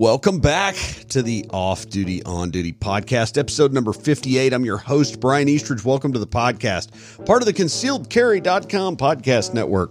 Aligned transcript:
Welcome 0.00 0.38
back 0.38 0.76
to 1.10 1.20
the 1.20 1.44
Off 1.50 1.86
Duty 1.86 2.22
On 2.22 2.50
Duty 2.50 2.72
podcast, 2.72 3.36
episode 3.36 3.74
number 3.74 3.92
58. 3.92 4.54
I'm 4.54 4.64
your 4.64 4.78
host, 4.78 5.20
Brian 5.20 5.46
Eastridge. 5.46 5.84
Welcome 5.84 6.14
to 6.14 6.18
the 6.18 6.26
podcast, 6.26 7.26
part 7.26 7.42
of 7.42 7.46
the 7.46 7.52
concealedcarry.com 7.52 8.96
podcast 8.96 9.52
network. 9.52 9.90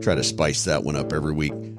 Try 0.00 0.14
to 0.14 0.22
spice 0.22 0.64
that 0.66 0.84
one 0.84 0.94
up 0.94 1.12
every 1.12 1.32
week. 1.32 1.71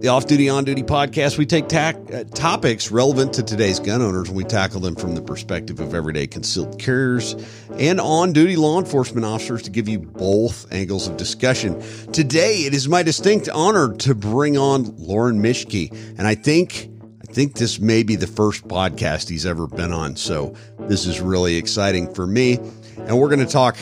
The 0.00 0.08
Off 0.08 0.26
Duty 0.26 0.50
On 0.50 0.62
Duty 0.62 0.82
podcast, 0.82 1.38
we 1.38 1.46
take 1.46 1.68
ta- 1.68 1.94
uh, 2.12 2.24
topics 2.24 2.90
relevant 2.90 3.32
to 3.32 3.42
today's 3.42 3.80
gun 3.80 4.02
owners 4.02 4.28
and 4.28 4.36
we 4.36 4.44
tackle 4.44 4.78
them 4.78 4.94
from 4.94 5.14
the 5.14 5.22
perspective 5.22 5.80
of 5.80 5.94
everyday 5.94 6.26
concealed 6.26 6.78
carriers 6.78 7.34
and 7.78 7.98
on 7.98 8.34
duty 8.34 8.56
law 8.56 8.78
enforcement 8.78 9.24
officers 9.24 9.62
to 9.62 9.70
give 9.70 9.88
you 9.88 9.98
both 9.98 10.70
angles 10.70 11.08
of 11.08 11.16
discussion. 11.16 11.80
Today, 12.12 12.58
it 12.66 12.74
is 12.74 12.88
my 12.88 13.02
distinct 13.02 13.48
honor 13.48 13.94
to 13.94 14.14
bring 14.14 14.58
on 14.58 14.94
Lorin 14.98 15.40
Michki, 15.40 15.90
and 16.18 16.26
I 16.26 16.34
think. 16.34 16.90
I 17.28 17.32
think 17.36 17.56
this 17.56 17.80
may 17.80 18.02
be 18.02 18.16
the 18.16 18.26
first 18.26 18.66
podcast 18.66 19.28
he's 19.28 19.44
ever 19.44 19.66
been 19.66 19.92
on, 19.92 20.16
so 20.16 20.54
this 20.78 21.04
is 21.04 21.20
really 21.20 21.56
exciting 21.56 22.14
for 22.14 22.26
me. 22.26 22.54
And 22.96 23.18
we're 23.18 23.28
going 23.28 23.44
to 23.44 23.52
talk 23.52 23.76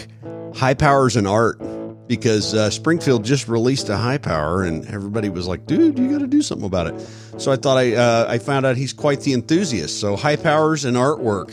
high 0.56 0.74
powers 0.74 1.14
and 1.14 1.28
art 1.28 1.60
because 2.06 2.54
uh, 2.54 2.70
Springfield 2.70 3.24
just 3.24 3.48
released 3.48 3.88
a 3.88 3.96
high 3.96 4.18
power, 4.18 4.62
and 4.62 4.86
everybody 4.86 5.28
was 5.28 5.46
like, 5.46 5.66
"Dude, 5.66 5.98
you 5.98 6.10
got 6.10 6.18
to 6.18 6.26
do 6.26 6.42
something 6.42 6.66
about 6.66 6.88
it." 6.88 7.00
So 7.38 7.50
I 7.52 7.56
thought 7.56 7.78
I 7.78 7.94
uh, 7.94 8.26
I 8.28 8.38
found 8.38 8.66
out 8.66 8.76
he's 8.76 8.92
quite 8.92 9.20
the 9.20 9.32
enthusiast. 9.32 10.00
So 10.00 10.16
high 10.16 10.36
powers 10.36 10.84
and 10.84 10.96
artwork. 10.96 11.52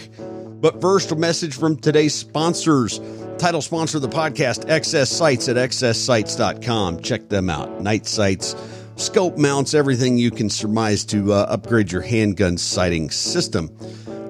But 0.62 0.80
first, 0.80 1.12
a 1.12 1.16
message 1.16 1.55
from 1.55 1.77
today's 1.77 2.14
sponsors. 2.14 3.00
Title 3.40 3.62
sponsor 3.62 3.98
of 3.98 4.04
the 4.04 4.10
podcast, 4.10 4.66
XS 4.68 5.08
Sights 5.08 5.50
at 5.50 5.55
xssights.com. 5.55 7.02
Check 7.02 7.30
them 7.30 7.49
out. 7.49 7.82
Night 7.82 8.05
sights, 8.05 8.55
scope 8.98 9.38
mounts, 9.38 9.74
everything 9.74 10.20
you 10.20 10.30
can 10.30 10.49
surmise 10.49 11.04
to 11.05 11.34
uh, 11.34 11.48
upgrade 11.49 11.91
your 11.91 12.04
handgun 12.04 12.57
sighting 12.57 13.10
system. 13.10 13.76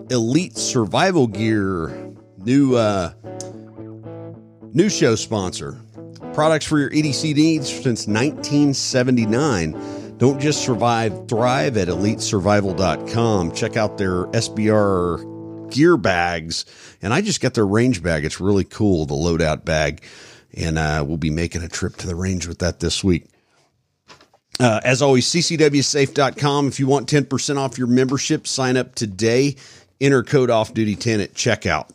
Elite 0.10 0.58
Survival 0.58 1.28
Gear, 1.28 1.90
new 2.38 2.76
uh, 2.76 3.12
new 4.74 4.90
show 4.90 5.16
sponsor. 5.16 5.78
Products 6.34 6.66
for 6.66 6.80
your 6.80 6.90
EDC 6.90 7.36
needs 7.36 7.70
since 7.70 8.08
1979. 8.08 10.18
Don't 10.18 10.40
just 10.40 10.64
survive, 10.64 11.28
thrive 11.28 11.78
at 11.78 11.90
elitesurvival.com. 11.90 13.52
Check 13.52 13.76
out 13.76 13.98
their 13.98 14.26
SBR 14.28 15.72
gear 15.72 15.98
bags. 15.98 16.66
And 17.02 17.14
I 17.14 17.22
just 17.22 17.42
got 17.42 17.54
their 17.54 17.66
range 17.66 18.02
bag. 18.02 18.24
It's 18.24 18.40
really 18.40 18.64
cool, 18.64 19.06
the 19.06 19.16
loadout 19.16 19.66
bag. 19.66 20.04
And 20.54 20.78
uh, 20.78 21.04
we'll 21.06 21.18
be 21.18 21.32
making 21.32 21.64
a 21.64 21.68
trip 21.68 21.98
to 21.98 22.08
the 22.08 22.16
range 22.16 22.48
with 22.48 22.60
that 22.60 22.80
this 22.80 23.04
week. 23.04 23.26
Uh, 24.60 24.80
as 24.84 25.02
always, 25.02 25.28
ccwsafe.com. 25.28 26.68
If 26.68 26.80
you 26.80 26.88
want 26.88 27.10
10% 27.10 27.58
off 27.58 27.78
your 27.78 27.88
membership, 27.88 28.48
sign 28.48 28.78
up 28.78 28.96
today. 28.96 29.56
Enter 30.00 30.24
code 30.24 30.50
off 30.50 30.74
duty 30.74 30.96
10 30.96 31.20
at 31.20 31.34
checkout. 31.34 31.90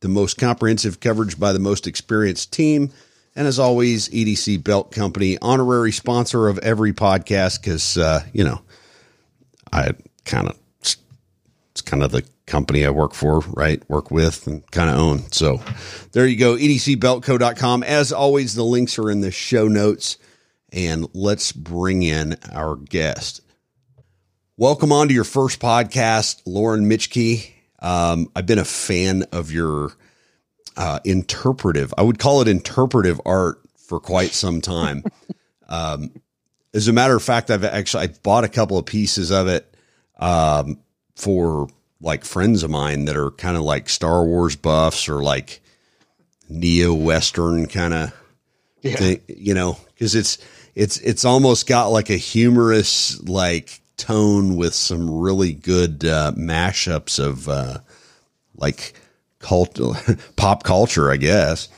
The 0.00 0.08
most 0.08 0.36
comprehensive 0.36 1.00
coverage 1.00 1.38
by 1.38 1.52
the 1.52 1.58
most 1.58 1.86
experienced 1.86 2.52
team. 2.52 2.90
And 3.36 3.46
as 3.46 3.58
always, 3.58 4.08
EDC 4.08 4.64
Belt 4.64 4.90
Company, 4.90 5.38
honorary 5.40 5.92
sponsor 5.92 6.48
of 6.48 6.58
every 6.58 6.92
podcast 6.92 7.60
because, 7.60 7.96
uh, 7.96 8.22
you 8.32 8.44
know, 8.44 8.60
I 9.72 9.92
kind 10.24 10.48
of, 10.48 10.58
it's 10.80 11.82
kind 11.84 12.02
of 12.02 12.10
the 12.10 12.24
company 12.46 12.84
I 12.84 12.90
work 12.90 13.14
for, 13.14 13.40
right? 13.40 13.82
Work 13.88 14.10
with 14.10 14.46
and 14.46 14.68
kind 14.70 14.90
of 14.90 14.98
own. 14.98 15.30
So 15.30 15.62
there 16.12 16.26
you 16.26 16.36
go, 16.36 16.56
edcbeltco.com. 16.56 17.82
As 17.84 18.12
always, 18.12 18.54
the 18.54 18.64
links 18.64 18.98
are 18.98 19.10
in 19.10 19.20
the 19.20 19.30
show 19.30 19.68
notes. 19.68 20.18
And 20.70 21.08
let's 21.14 21.52
bring 21.52 22.02
in 22.02 22.36
our 22.52 22.76
guest. 22.76 23.40
Welcome 24.56 24.92
on 24.92 25.08
to 25.08 25.14
your 25.14 25.24
first 25.24 25.60
podcast, 25.60 26.42
Lorin 26.44 26.86
Michki. 26.86 27.52
Um, 27.78 28.30
I've 28.34 28.46
been 28.46 28.58
a 28.58 28.64
fan 28.64 29.22
of 29.32 29.52
your 29.52 29.92
uh, 30.78 31.00
interpretive. 31.04 31.92
I 31.98 32.02
would 32.02 32.18
call 32.18 32.40
it 32.40 32.48
interpretive 32.48 33.20
art 33.26 33.60
for 33.76 33.98
quite 34.00 34.30
some 34.30 34.60
time. 34.60 35.04
um, 35.68 36.12
as 36.72 36.86
a 36.86 36.92
matter 36.92 37.16
of 37.16 37.22
fact, 37.22 37.50
I've 37.50 37.64
actually 37.64 38.04
I 38.04 38.06
bought 38.22 38.44
a 38.44 38.48
couple 38.48 38.78
of 38.78 38.86
pieces 38.86 39.32
of 39.32 39.48
it 39.48 39.74
um, 40.18 40.78
for 41.16 41.68
like 42.00 42.24
friends 42.24 42.62
of 42.62 42.70
mine 42.70 43.06
that 43.06 43.16
are 43.16 43.32
kind 43.32 43.56
of 43.56 43.64
like 43.64 43.88
Star 43.88 44.24
Wars 44.24 44.54
buffs 44.54 45.08
or 45.08 45.20
like 45.20 45.60
neo 46.48 46.94
western 46.94 47.66
kind 47.66 47.92
of 47.92 48.14
yeah. 48.82 48.96
thing, 48.96 49.20
you 49.26 49.54
know, 49.54 49.78
because 49.88 50.14
it's 50.14 50.38
it's 50.76 50.98
it's 50.98 51.24
almost 51.24 51.66
got 51.66 51.88
like 51.88 52.08
a 52.08 52.16
humorous 52.16 53.20
like 53.22 53.80
tone 53.96 54.56
with 54.56 54.74
some 54.74 55.10
really 55.10 55.52
good 55.52 56.04
uh, 56.04 56.30
mashups 56.36 57.18
of 57.18 57.48
uh, 57.48 57.78
like 58.54 58.94
cult 59.38 59.78
pop 60.36 60.62
culture, 60.62 61.10
I 61.10 61.16
guess. 61.16 61.68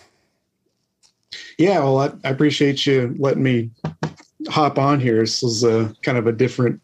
Yeah, 1.58 1.78
well, 1.80 1.98
I, 1.98 2.06
I, 2.24 2.30
appreciate 2.30 2.86
you 2.86 3.14
letting 3.18 3.42
me 3.42 3.70
hop 4.48 4.78
on 4.78 4.98
here. 4.98 5.20
This 5.20 5.42
is 5.42 5.62
a 5.62 5.94
kind 6.02 6.16
of 6.16 6.26
a 6.26 6.32
different 6.32 6.80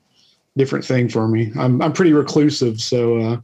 different 0.56 0.84
thing 0.84 1.09
for 1.09 1.26
me. 1.28 1.53
I'm 1.59 1.81
I'm 1.81 1.92
pretty 1.92 2.12
reclusive, 2.12 2.81
so 2.81 3.19
uh, 3.19 3.41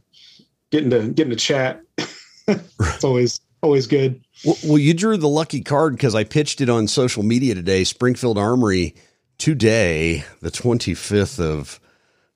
getting 0.69 0.89
to 0.91 1.09
getting 1.09 1.31
to 1.31 1.35
chat, 1.35 1.81
it's 2.47 3.03
always 3.03 3.41
always 3.61 3.87
good. 3.87 4.23
Well, 4.45 4.57
well, 4.65 4.77
you 4.77 4.93
drew 4.93 5.17
the 5.17 5.27
lucky 5.27 5.61
card 5.61 5.93
because 5.93 6.15
I 6.15 6.23
pitched 6.23 6.61
it 6.61 6.69
on 6.69 6.87
social 6.87 7.23
media 7.23 7.55
today. 7.55 7.83
Springfield 7.83 8.37
Armory 8.37 8.95
today, 9.37 10.23
the 10.41 10.51
25th 10.51 11.39
of 11.39 11.79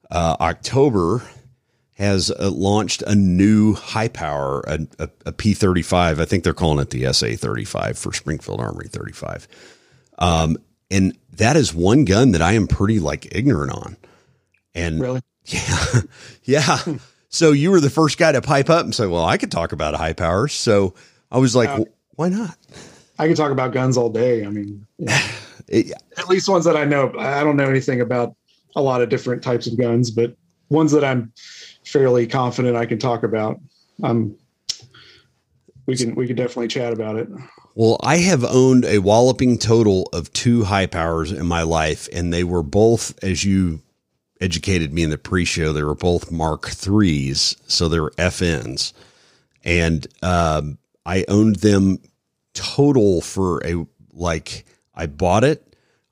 uh, 0.10 0.38
October 0.40 1.22
has 1.98 2.30
uh, 2.30 2.52
launched 2.52 3.02
a 3.04 3.16
new 3.16 3.74
high 3.74 4.08
power, 4.08 4.62
a 4.68 4.88
a, 5.00 5.10
a 5.26 5.32
P35. 5.34 6.20
I 6.20 6.26
think 6.26 6.44
they're 6.44 6.54
calling 6.54 6.80
it 6.80 6.92
the 6.92 7.12
SA 7.12 7.30
35 7.36 7.98
for 7.98 8.14
Springfield 8.14 8.60
Armory 8.60 8.88
35. 8.88 9.48
Um, 10.20 10.58
and 10.92 11.18
that 11.34 11.56
is 11.56 11.74
one 11.74 12.06
gun 12.06 12.32
that 12.32 12.42
I 12.42 12.54
am 12.54 12.68
pretty 12.68 13.00
like 13.00 13.36
ignorant 13.36 13.74
on. 13.74 13.98
And 14.76 15.02
really, 15.02 15.22
yeah, 15.46 16.02
yeah. 16.44 16.78
so 17.30 17.52
you 17.52 17.72
were 17.72 17.80
the 17.80 17.90
first 17.90 18.18
guy 18.18 18.32
to 18.32 18.42
pipe 18.42 18.70
up 18.70 18.84
and 18.84 18.94
say, 18.94 19.08
"Well, 19.08 19.26
I 19.26 19.38
could 19.38 19.52
talk 19.52 19.72
about 19.72 19.96
high 19.96 20.14
power. 20.14 20.48
So 20.48 20.94
I 21.32 21.40
was 21.40 21.56
like, 21.56 21.70
uh, 21.70 21.76
well, 21.78 21.88
"Why 22.12 22.30
not?" 22.30 22.58
I 23.18 23.28
could 23.28 23.38
talk 23.38 23.52
about 23.52 23.74
guns 23.74 23.98
all 23.98 24.10
day. 24.10 24.46
I 24.46 24.50
mean, 24.50 24.86
it, 25.68 25.92
at 26.18 26.30
least 26.30 26.48
ones 26.48 26.66
that 26.66 26.78
I 26.78 26.86
know. 26.86 27.12
I 27.18 27.44
don't 27.44 27.58
know 27.58 27.70
anything 27.70 28.02
about 28.02 28.36
a 28.76 28.82
lot 28.82 29.02
of 29.02 29.10
different 29.10 29.42
types 29.42 29.66
of 29.66 29.78
guns, 29.78 30.12
but 30.12 30.36
ones 30.70 30.92
that 30.92 31.04
I'm 31.04 31.32
fairly 31.88 32.28
confident 32.28 32.76
I 32.76 32.86
can 32.86 33.00
talk 33.00 33.24
about. 33.24 33.60
Um, 34.04 34.36
we 35.86 35.96
can 35.96 36.16
we 36.16 36.28
can 36.28 36.36
definitely 36.36 36.68
chat 36.68 36.94
about 36.94 37.16
it. 37.16 37.30
Well, 37.76 37.98
I 38.02 38.18
have 38.18 38.44
owned 38.44 38.86
a 38.86 39.00
walloping 39.00 39.58
total 39.58 40.10
of 40.12 40.34
two 40.34 40.64
high 40.64 40.88
powers 40.88 41.32
in 41.32 41.46
my 41.46 41.62
life, 41.62 42.10
and 42.12 42.34
they 42.34 42.44
were 42.44 42.64
both, 42.64 43.24
as 43.24 43.44
you 43.44 43.82
educated 44.42 44.92
me 44.92 45.04
in 45.04 45.12
the 45.12 45.18
pre-show, 45.18 45.74
they 45.74 45.84
were 45.84 45.96
both 45.96 46.32
Mark 46.32 46.70
threes, 46.70 47.56
so 47.68 47.88
they 47.88 48.00
were 48.00 48.12
FNs, 48.18 48.94
and 49.64 50.08
um, 50.22 50.78
I 51.06 51.24
owned 51.28 51.58
them 51.58 52.00
total 52.54 53.22
for 53.22 53.66
a 53.66 53.86
like 54.12 54.66
I 54.96 55.06
bought 55.06 55.44
it 55.44 55.67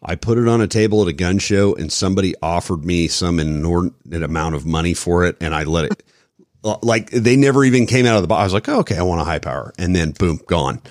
I 0.07 0.15
put 0.15 0.37
it 0.37 0.47
on 0.47 0.61
a 0.61 0.67
table 0.67 1.01
at 1.01 1.07
a 1.07 1.13
gun 1.13 1.39
show 1.39 1.75
and 1.75 1.91
somebody 1.91 2.35
offered 2.41 2.85
me 2.85 3.07
some 3.07 3.39
inordinate 3.39 4.23
amount 4.23 4.55
of 4.55 4.65
money 4.65 4.93
for 4.93 5.25
it 5.25 5.35
and 5.41 5.53
I 5.55 5.63
let 5.63 5.85
it 5.85 6.03
like 6.83 7.09
they 7.09 7.35
never 7.35 7.63
even 7.63 7.85
came 7.85 8.05
out 8.05 8.15
of 8.15 8.21
the 8.21 8.27
box. 8.27 8.39
I 8.39 8.43
was 8.43 8.53
like, 8.53 8.69
oh, 8.69 8.79
okay, 8.79 8.97
I 8.97 9.03
want 9.03 9.21
a 9.21 9.23
high 9.23 9.39
power. 9.39 9.73
And 9.77 9.95
then 9.95 10.11
boom, 10.11 10.39
gone. 10.47 10.81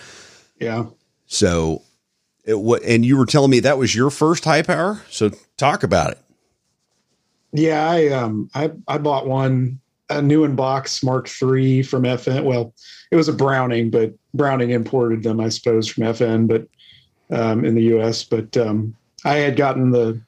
Yeah. 0.61 0.87
So 1.27 1.83
it 2.45 2.59
what 2.59 2.83
and 2.83 3.05
you 3.05 3.17
were 3.17 3.27
telling 3.27 3.51
me 3.51 3.61
that 3.61 3.79
was 3.79 3.95
your 3.95 4.11
first 4.11 4.45
high 4.45 4.63
power. 4.63 5.03
So 5.11 5.31
talk 5.57 5.83
about 5.83 6.13
it. 6.13 6.19
Yeah, 7.53 7.89
I 7.89 8.09
um 8.09 8.51
I 8.55 8.73
I 8.89 8.99
bought 8.99 9.27
one 9.27 9.81
a 10.11 10.21
new 10.21 10.45
in 10.45 10.55
box 10.55 11.03
Mark 11.03 11.31
III 11.43 11.83
from 11.83 12.03
FN. 12.03 12.45
Well, 12.45 12.75
it 13.11 13.17
was 13.17 13.29
a 13.29 13.33
Browning, 13.33 13.91
but 13.91 14.15
Browning 14.35 14.71
imported 14.71 15.23
them, 15.23 15.41
I 15.41 15.49
suppose, 15.49 15.89
from 15.89 16.05
FN, 16.05 16.47
but 16.47 16.69
um, 17.31 17.65
in 17.65 17.75
the 17.75 17.97
US. 17.97 18.23
But 18.25 18.57
um, 18.57 18.95
I 19.25 19.37
had 19.37 19.57
gotten 19.57 19.91
the 19.91 20.21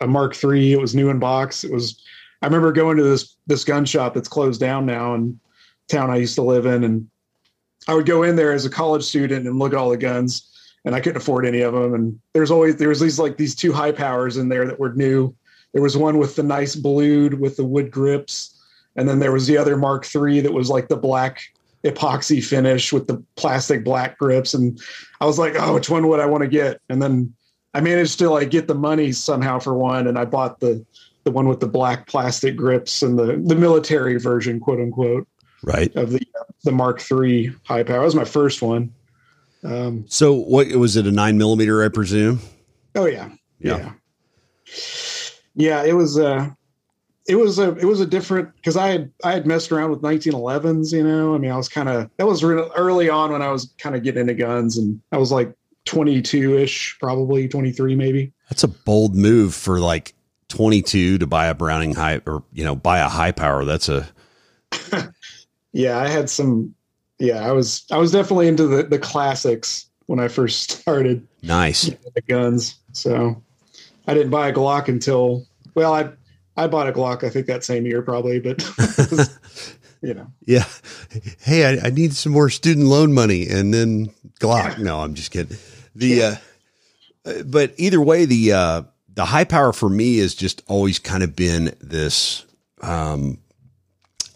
a 0.00 0.06
Mark 0.06 0.42
III. 0.42 0.72
It 0.72 0.80
was 0.80 0.94
new 0.94 1.10
in 1.10 1.18
box. 1.18 1.64
It 1.64 1.72
was. 1.72 2.00
I 2.42 2.46
remember 2.46 2.72
going 2.72 2.96
to 2.98 3.02
this 3.02 3.36
this 3.46 3.64
gun 3.64 3.84
shop 3.84 4.14
that's 4.14 4.28
closed 4.28 4.60
down 4.60 4.86
now 4.86 5.14
in 5.14 5.38
town 5.88 6.10
I 6.10 6.16
used 6.16 6.34
to 6.34 6.42
live 6.42 6.66
in, 6.66 6.84
and 6.84 7.08
I 7.88 7.94
would 7.94 8.06
go 8.06 8.22
in 8.22 8.36
there 8.36 8.52
as 8.52 8.64
a 8.64 8.70
college 8.70 9.04
student 9.04 9.46
and 9.46 9.58
look 9.58 9.72
at 9.72 9.78
all 9.78 9.90
the 9.90 9.96
guns, 9.96 10.50
and 10.84 10.94
I 10.94 11.00
couldn't 11.00 11.16
afford 11.20 11.46
any 11.46 11.60
of 11.60 11.72
them. 11.72 11.94
And 11.94 12.18
there's 12.32 12.50
always 12.50 12.76
there 12.76 12.88
was 12.88 13.00
these 13.00 13.18
like 13.18 13.36
these 13.36 13.54
two 13.54 13.72
high 13.72 13.92
powers 13.92 14.36
in 14.36 14.48
there 14.48 14.66
that 14.66 14.78
were 14.78 14.92
new. 14.94 15.34
There 15.72 15.82
was 15.82 15.96
one 15.96 16.18
with 16.18 16.36
the 16.36 16.42
nice 16.42 16.76
blued 16.76 17.40
with 17.40 17.56
the 17.56 17.64
wood 17.64 17.90
grips, 17.90 18.60
and 18.96 19.08
then 19.08 19.18
there 19.18 19.32
was 19.32 19.46
the 19.46 19.58
other 19.58 19.76
Mark 19.76 20.06
III 20.14 20.40
that 20.40 20.52
was 20.52 20.70
like 20.70 20.88
the 20.88 20.96
black 20.96 21.42
epoxy 21.84 22.42
finish 22.42 22.92
with 22.92 23.06
the 23.06 23.22
plastic 23.36 23.84
black 23.84 24.18
grips. 24.18 24.54
And 24.54 24.80
I 25.20 25.26
was 25.26 25.38
like, 25.38 25.54
oh, 25.56 25.74
which 25.74 25.90
one 25.90 26.08
would 26.08 26.20
I 26.20 26.26
want 26.26 26.42
to 26.42 26.48
get? 26.48 26.80
And 26.88 27.02
then 27.02 27.34
I 27.74 27.80
managed 27.80 28.18
to 28.20 28.30
like 28.30 28.50
get 28.50 28.68
the 28.68 28.74
money 28.74 29.12
somehow 29.12 29.58
for 29.58 29.74
one, 29.74 30.06
and 30.06 30.18
I 30.18 30.24
bought 30.24 30.60
the 30.60 30.84
the 31.24 31.30
one 31.30 31.48
with 31.48 31.60
the 31.60 31.66
black 31.66 32.06
plastic 32.06 32.56
grips 32.56 33.02
and 33.02 33.18
the 33.18 33.42
the 33.44 33.56
military 33.56 34.18
version, 34.18 34.60
quote 34.60 34.80
unquote, 34.80 35.26
right 35.62 35.94
of 35.96 36.10
the 36.10 36.22
the 36.62 36.72
Mark 36.72 37.02
III 37.10 37.52
high 37.64 37.82
power. 37.82 37.98
That 37.98 38.04
was 38.04 38.14
my 38.14 38.24
first 38.24 38.62
one. 38.62 38.92
Um, 39.64 40.04
so 40.08 40.32
what 40.32 40.68
was 40.72 40.96
it? 40.96 41.06
A 41.06 41.10
nine 41.10 41.36
millimeter, 41.36 41.82
I 41.82 41.88
presume. 41.88 42.40
Oh 42.94 43.06
yeah, 43.06 43.30
yeah, 43.58 43.78
yeah. 43.78 43.92
yeah 45.54 45.82
it 45.84 45.94
was. 45.94 46.18
Uh, 46.18 46.50
it 47.26 47.36
was 47.36 47.58
a 47.58 47.74
it 47.76 47.86
was 47.86 48.00
a 48.00 48.06
different 48.06 48.54
because 48.56 48.76
I 48.76 48.88
had 48.88 49.10
I 49.24 49.32
had 49.32 49.46
messed 49.46 49.72
around 49.72 49.90
with 49.90 50.02
1911s. 50.02 50.92
You 50.92 51.02
know, 51.02 51.34
I 51.34 51.38
mean, 51.38 51.50
I 51.50 51.56
was 51.56 51.68
kind 51.68 51.88
of 51.88 52.10
that 52.18 52.26
was 52.26 52.44
real 52.44 52.70
early 52.76 53.08
on 53.08 53.32
when 53.32 53.42
I 53.42 53.50
was 53.50 53.72
kind 53.78 53.96
of 53.96 54.02
getting 54.02 54.20
into 54.22 54.34
guns, 54.34 54.76
and 54.76 55.00
I 55.10 55.16
was 55.16 55.32
like 55.32 55.52
22 55.84 56.58
ish, 56.58 56.96
probably 56.98 57.48
23 57.48 57.94
maybe. 57.94 58.32
That's 58.50 58.64
a 58.64 58.68
bold 58.68 59.14
move 59.14 59.54
for 59.54 59.80
like 59.80 60.14
22 60.48 61.18
to 61.18 61.26
buy 61.26 61.46
a 61.46 61.54
Browning 61.54 61.94
high 61.94 62.20
or 62.26 62.42
you 62.52 62.64
know 62.64 62.74
buy 62.74 62.98
a 62.98 63.08
high 63.08 63.32
power. 63.32 63.64
That's 63.64 63.88
a 63.88 64.08
yeah. 65.72 65.98
I 65.98 66.08
had 66.08 66.30
some. 66.30 66.74
Yeah, 67.18 67.46
I 67.46 67.52
was 67.52 67.84
I 67.90 67.98
was 67.98 68.12
definitely 68.12 68.48
into 68.48 68.66
the 68.66 68.82
the 68.82 68.98
classics 68.98 69.86
when 70.06 70.20
I 70.20 70.28
first 70.28 70.70
started. 70.70 71.26
Nice 71.42 71.90
the 72.14 72.22
guns. 72.22 72.76
So 72.92 73.42
I 74.06 74.14
didn't 74.14 74.30
buy 74.30 74.48
a 74.48 74.52
Glock 74.52 74.88
until 74.88 75.46
well 75.74 75.94
I 75.94 76.10
I 76.56 76.66
bought 76.68 76.88
a 76.88 76.92
Glock, 76.92 77.24
I 77.24 77.30
think 77.30 77.46
that 77.46 77.64
same 77.64 77.86
year 77.86 78.02
probably, 78.02 78.40
but 78.40 78.62
you 80.02 80.14
know. 80.14 80.26
Yeah. 80.46 80.66
Hey, 81.40 81.64
I, 81.64 81.86
I, 81.86 81.90
need 81.90 82.14
some 82.14 82.32
more 82.32 82.48
student 82.48 82.86
loan 82.86 83.12
money 83.12 83.48
and 83.48 83.74
then 83.74 84.10
Glock. 84.38 84.78
No, 84.78 85.00
I'm 85.00 85.14
just 85.14 85.30
kidding. 85.32 85.56
The, 85.94 86.06
yeah. 86.06 86.38
uh, 87.24 87.42
but 87.44 87.74
either 87.76 88.00
way, 88.00 88.24
the, 88.24 88.52
uh, 88.52 88.82
the 89.12 89.24
high 89.24 89.44
power 89.44 89.72
for 89.72 89.88
me 89.88 90.18
has 90.18 90.34
just 90.34 90.62
always 90.66 90.98
kind 90.98 91.22
of 91.22 91.36
been 91.36 91.74
this, 91.80 92.44
um, 92.82 93.38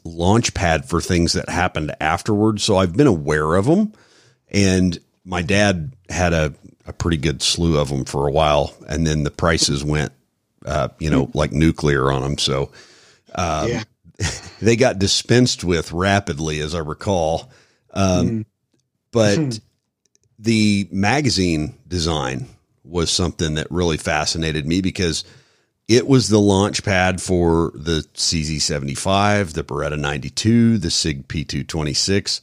launch 0.04 0.54
pad 0.54 0.88
for 0.88 1.00
things 1.00 1.34
that 1.34 1.48
happened 1.48 1.94
afterwards. 2.00 2.62
So 2.62 2.76
I've 2.76 2.96
been 2.96 3.06
aware 3.06 3.56
of 3.56 3.66
them 3.66 3.92
and 4.50 4.98
my 5.24 5.42
dad 5.42 5.92
had 6.08 6.32
a, 6.32 6.54
a 6.86 6.92
pretty 6.92 7.18
good 7.18 7.42
slew 7.42 7.78
of 7.78 7.90
them 7.90 8.04
for 8.04 8.26
a 8.26 8.32
while. 8.32 8.72
And 8.88 9.06
then 9.06 9.24
the 9.24 9.30
prices 9.30 9.84
went 9.84 10.12
uh, 10.64 10.88
you 10.98 11.10
know, 11.10 11.30
like 11.34 11.52
nuclear 11.52 12.10
on 12.10 12.22
them. 12.22 12.38
So, 12.38 12.70
um, 13.34 13.68
yeah. 13.68 13.82
they 14.60 14.76
got 14.76 14.98
dispensed 14.98 15.64
with 15.64 15.92
rapidly, 15.92 16.60
as 16.60 16.74
I 16.74 16.80
recall. 16.80 17.50
Um, 17.94 18.28
mm. 18.28 18.44
But 19.12 19.60
the 20.38 20.88
magazine 20.90 21.74
design 21.86 22.46
was 22.84 23.10
something 23.10 23.54
that 23.54 23.66
really 23.70 23.96
fascinated 23.96 24.66
me 24.66 24.80
because 24.80 25.24
it 25.88 26.06
was 26.06 26.28
the 26.28 26.38
launch 26.38 26.84
pad 26.84 27.20
for 27.20 27.72
the 27.74 28.06
CZ75, 28.14 29.54
the 29.54 29.64
Beretta 29.64 29.98
92, 29.98 30.78
the 30.78 30.90
SIG 30.90 31.26
P226. 31.28 32.40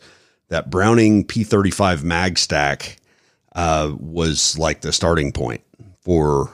That 0.49 0.69
Browning 0.69 1.25
P35 1.25 2.03
mag 2.03 2.37
stack 2.37 2.97
uh, 3.55 3.93
was 3.97 4.57
like 4.59 4.81
the 4.81 4.91
starting 4.91 5.31
point 5.31 5.61
for 6.01 6.51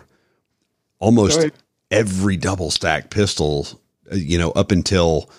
almost 1.00 1.50
every 1.90 2.38
double 2.38 2.72
stack 2.72 3.10
pistol, 3.10 3.68
uh, 4.12 4.16
you 4.16 4.38
know, 4.38 4.52
up 4.52 4.72
until, 4.72 5.30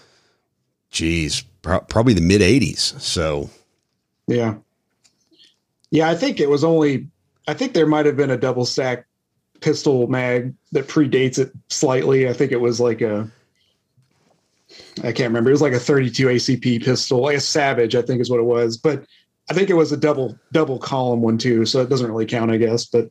geez, 0.90 1.42
pro- 1.62 1.80
probably 1.80 2.12
the 2.12 2.20
mid 2.20 2.42
80s. 2.42 3.00
So, 3.00 3.48
yeah. 4.26 4.56
Yeah, 5.92 6.08
I 6.08 6.16
think 6.16 6.40
it 6.40 6.48
was 6.48 6.64
only, 6.64 7.06
I 7.46 7.54
think 7.54 7.74
there 7.74 7.86
might 7.86 8.06
have 8.06 8.16
been 8.16 8.30
a 8.30 8.36
double 8.36 8.64
stack 8.64 9.06
pistol 9.60 10.08
mag 10.08 10.54
that 10.72 10.88
predates 10.88 11.38
it 11.38 11.52
slightly. 11.68 12.28
I 12.28 12.32
think 12.32 12.50
it 12.50 12.60
was 12.60 12.80
like 12.80 13.02
a, 13.02 13.30
I 15.04 15.12
can't 15.12 15.28
remember. 15.28 15.50
It 15.50 15.52
was 15.52 15.62
like 15.62 15.74
a 15.74 15.78
32 15.78 16.26
ACP 16.26 16.82
pistol, 16.82 17.20
like 17.20 17.36
a 17.36 17.40
Savage, 17.40 17.94
I 17.94 18.00
think 18.00 18.22
is 18.22 18.30
what 18.30 18.40
it 18.40 18.44
was. 18.44 18.78
But 18.78 19.04
I 19.50 19.54
think 19.54 19.68
it 19.68 19.74
was 19.74 19.92
a 19.92 19.98
double 19.98 20.38
double 20.52 20.78
column 20.78 21.20
one 21.20 21.36
too, 21.36 21.66
so 21.66 21.82
it 21.82 21.90
doesn't 21.90 22.10
really 22.10 22.24
count, 22.24 22.50
I 22.50 22.56
guess. 22.56 22.86
But 22.86 23.10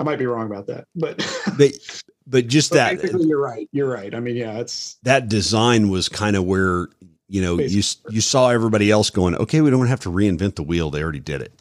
I 0.00 0.02
might 0.02 0.18
be 0.18 0.26
wrong 0.26 0.46
about 0.46 0.66
that, 0.66 0.88
but 0.96 1.18
but 1.56 1.72
but 2.26 2.48
just 2.48 2.72
that 2.72 3.00
you're 3.04 3.40
right. 3.40 3.68
You're 3.70 3.88
right. 3.88 4.12
I 4.12 4.18
mean, 4.18 4.34
yeah, 4.34 4.58
it's 4.58 4.96
that 5.04 5.28
design 5.28 5.88
was 5.88 6.08
kind 6.08 6.34
of 6.34 6.44
where 6.44 6.88
you 7.28 7.40
know 7.40 7.58
basically. 7.58 8.10
you 8.10 8.16
you 8.16 8.20
saw 8.20 8.48
everybody 8.48 8.90
else 8.90 9.10
going, 9.10 9.36
okay, 9.36 9.60
we 9.60 9.70
don't 9.70 9.86
have 9.86 10.00
to 10.00 10.10
reinvent 10.10 10.56
the 10.56 10.64
wheel. 10.64 10.90
They 10.90 11.04
already 11.04 11.20
did 11.20 11.40
it. 11.40 11.52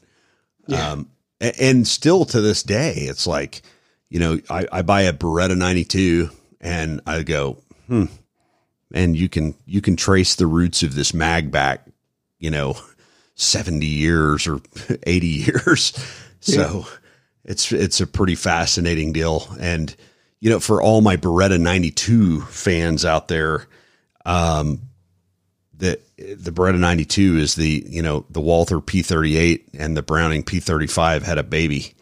Yeah. 0.70 0.92
Um, 0.92 1.10
and 1.42 1.88
still 1.88 2.26
to 2.26 2.42
this 2.42 2.64
day, 2.64 2.94
it's 2.94 3.26
like 3.26 3.62
you 4.10 4.20
know, 4.20 4.40
I, 4.50 4.66
I 4.72 4.82
buy 4.82 5.04
a 5.04 5.14
Beretta 5.14 5.56
92 5.56 6.32
and 6.60 7.00
I 7.06 7.22
go, 7.24 7.62
hmm, 7.88 8.06
and 8.94 9.16
you 9.16 9.30
can 9.30 9.56
you 9.66 9.82
can 9.82 9.96
trace 9.96 10.36
the 10.36 10.48
roots 10.48 10.84
of 10.84 10.96
this 10.96 11.14
mag 11.14 11.52
back, 11.52 11.86
you 12.40 12.52
know, 12.52 12.76
70 13.36 13.86
years 13.86 14.48
or 14.48 14.62
80 15.04 15.28
years. 15.28 15.94
So. 16.40 16.86
Yeah 16.88 16.96
it's 17.50 17.72
it's 17.72 18.00
a 18.00 18.08
pretty 18.08 18.36
fascinating 18.36 19.12
deal. 19.12 19.48
And 19.60 19.94
you 20.40 20.50
know, 20.50 20.60
for 20.60 20.82
all 20.82 21.02
my 21.02 21.18
Beretta 21.18 21.60
92 21.60 22.42
fans 22.42 23.04
out 23.04 23.28
there, 23.28 23.66
um, 24.26 24.84
the 25.74 26.00
the 26.20 26.52
Beretta 26.52 26.80
92 26.80 27.38
is 27.38 27.56
the 27.56 27.84
you 27.88 28.02
know 28.02 28.26
the 28.30 28.42
Walther 28.42 28.78
P38 28.78 29.62
and 29.74 29.96
the 29.96 30.02
Browning 30.02 30.44
P35 30.44 31.24
had 31.24 31.38
a 31.38 31.44
baby. 31.44 31.94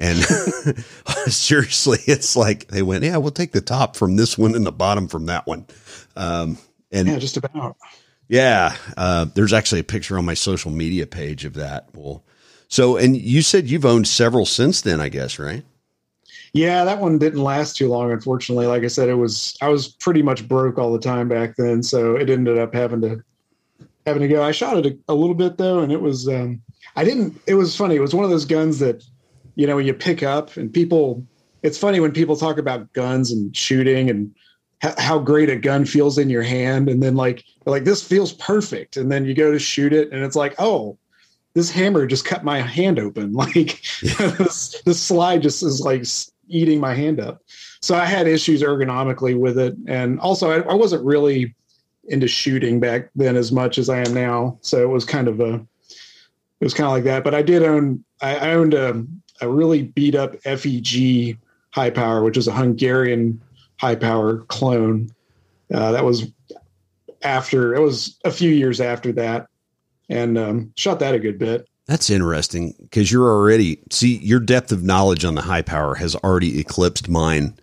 And 0.00 0.16
seriously, 1.26 1.98
it's 2.06 2.36
like 2.36 2.68
they 2.68 2.82
went, 2.82 3.02
yeah, 3.02 3.16
we'll 3.16 3.32
take 3.32 3.50
the 3.50 3.60
top 3.60 3.96
from 3.96 4.14
this 4.14 4.38
one 4.38 4.54
and 4.54 4.64
the 4.64 4.70
bottom 4.70 5.08
from 5.08 5.26
that 5.26 5.46
one. 5.46 5.66
Um, 6.14 6.56
and 6.92 7.08
yeah, 7.08 7.18
just 7.18 7.36
about. 7.36 7.76
Yeah, 8.28 8.76
uh, 8.96 9.24
there's 9.34 9.52
actually 9.52 9.80
a 9.80 9.84
picture 9.84 10.16
on 10.16 10.24
my 10.24 10.34
social 10.34 10.70
media 10.70 11.06
page 11.06 11.44
of 11.44 11.54
that. 11.54 11.88
We'll 11.94 12.22
so, 12.68 12.96
and 12.96 13.16
you 13.16 13.42
said 13.42 13.68
you've 13.68 13.86
owned 13.86 14.06
several 14.06 14.46
since 14.46 14.82
then, 14.82 15.00
I 15.00 15.08
guess, 15.08 15.38
right? 15.38 15.64
Yeah, 16.52 16.84
that 16.84 17.00
one 17.00 17.18
didn't 17.18 17.42
last 17.42 17.76
too 17.76 17.88
long, 17.88 18.12
unfortunately. 18.12 18.66
Like 18.66 18.84
I 18.84 18.88
said, 18.88 19.08
it 19.08 19.14
was 19.14 19.56
I 19.60 19.68
was 19.68 19.88
pretty 19.88 20.22
much 20.22 20.46
broke 20.46 20.78
all 20.78 20.92
the 20.92 20.98
time 20.98 21.28
back 21.28 21.56
then, 21.56 21.82
so 21.82 22.16
it 22.16 22.30
ended 22.30 22.58
up 22.58 22.74
having 22.74 23.00
to 23.02 23.22
having 24.08 24.22
to 24.22 24.28
go. 24.28 24.42
I 24.42 24.52
shot 24.52 24.84
it 24.84 24.86
a, 24.86 25.12
a 25.12 25.14
little 25.14 25.34
bit 25.34 25.58
though, 25.58 25.80
and 25.80 25.92
it 25.92 26.00
was 26.00 26.28
um, 26.28 26.60
I 26.96 27.04
didn't. 27.04 27.40
It 27.46 27.54
was 27.54 27.76
funny. 27.76 27.96
It 27.96 28.00
was 28.00 28.14
one 28.14 28.24
of 28.24 28.30
those 28.30 28.44
guns 28.44 28.78
that 28.80 29.04
you 29.54 29.66
know 29.66 29.76
when 29.76 29.86
you 29.86 29.94
pick 29.94 30.22
up, 30.22 30.56
and 30.56 30.72
people. 30.72 31.24
It's 31.64 31.76
funny 31.76 31.98
when 31.98 32.12
people 32.12 32.36
talk 32.36 32.56
about 32.56 32.92
guns 32.92 33.32
and 33.32 33.54
shooting 33.56 34.08
and 34.08 34.32
how 34.80 35.18
great 35.18 35.50
a 35.50 35.56
gun 35.56 35.84
feels 35.84 36.16
in 36.16 36.30
your 36.30 36.44
hand, 36.44 36.88
and 36.88 37.02
then 37.02 37.16
like 37.16 37.44
like 37.66 37.84
this 37.84 38.06
feels 38.06 38.32
perfect, 38.32 38.96
and 38.96 39.10
then 39.10 39.24
you 39.24 39.34
go 39.34 39.50
to 39.50 39.58
shoot 39.58 39.92
it, 39.92 40.12
and 40.12 40.24
it's 40.24 40.36
like 40.36 40.54
oh 40.58 40.96
this 41.54 41.70
hammer 41.70 42.06
just 42.06 42.24
cut 42.24 42.44
my 42.44 42.60
hand 42.60 42.98
open. 42.98 43.32
Like 43.38 43.82
this, 44.02 44.80
this 44.84 45.02
slide 45.02 45.42
just 45.42 45.62
is 45.62 45.80
like 45.80 46.04
eating 46.48 46.80
my 46.80 46.94
hand 46.94 47.20
up. 47.20 47.42
So 47.82 47.94
I 47.94 48.04
had 48.04 48.26
issues 48.26 48.62
ergonomically 48.62 49.38
with 49.38 49.58
it. 49.58 49.74
And 49.86 50.18
also 50.20 50.50
I, 50.50 50.70
I 50.70 50.74
wasn't 50.74 51.04
really 51.04 51.54
into 52.08 52.28
shooting 52.28 52.80
back 52.80 53.10
then 53.14 53.36
as 53.36 53.52
much 53.52 53.78
as 53.78 53.88
I 53.88 53.98
am 53.98 54.14
now. 54.14 54.58
So 54.62 54.82
it 54.82 54.88
was 54.88 55.04
kind 55.04 55.28
of 55.28 55.40
a, 55.40 55.54
it 55.54 56.64
was 56.64 56.74
kind 56.74 56.86
of 56.86 56.92
like 56.92 57.04
that. 57.04 57.24
But 57.24 57.34
I 57.34 57.42
did 57.42 57.62
own, 57.62 58.04
I 58.20 58.50
owned 58.50 58.74
a, 58.74 59.04
a 59.40 59.48
really 59.48 59.82
beat 59.82 60.14
up 60.14 60.34
FEG 60.42 61.38
high 61.70 61.90
power, 61.90 62.22
which 62.22 62.36
is 62.36 62.48
a 62.48 62.52
Hungarian 62.52 63.40
high 63.78 63.94
power 63.94 64.38
clone. 64.44 65.10
Uh, 65.72 65.92
that 65.92 66.04
was 66.04 66.26
after, 67.22 67.74
it 67.74 67.80
was 67.80 68.18
a 68.24 68.30
few 68.30 68.50
years 68.50 68.80
after 68.80 69.12
that 69.12 69.48
and 70.08 70.38
um, 70.38 70.72
shot 70.76 70.98
that 71.00 71.14
a 71.14 71.18
good 71.18 71.38
bit. 71.38 71.68
That's 71.86 72.10
interesting 72.10 72.74
because 72.80 73.10
you're 73.10 73.28
already 73.28 73.80
see 73.90 74.18
your 74.18 74.40
depth 74.40 74.72
of 74.72 74.82
knowledge 74.82 75.24
on 75.24 75.34
the 75.34 75.40
high 75.40 75.62
power 75.62 75.94
has 75.94 76.14
already 76.16 76.60
eclipsed 76.60 77.08
mine 77.08 77.54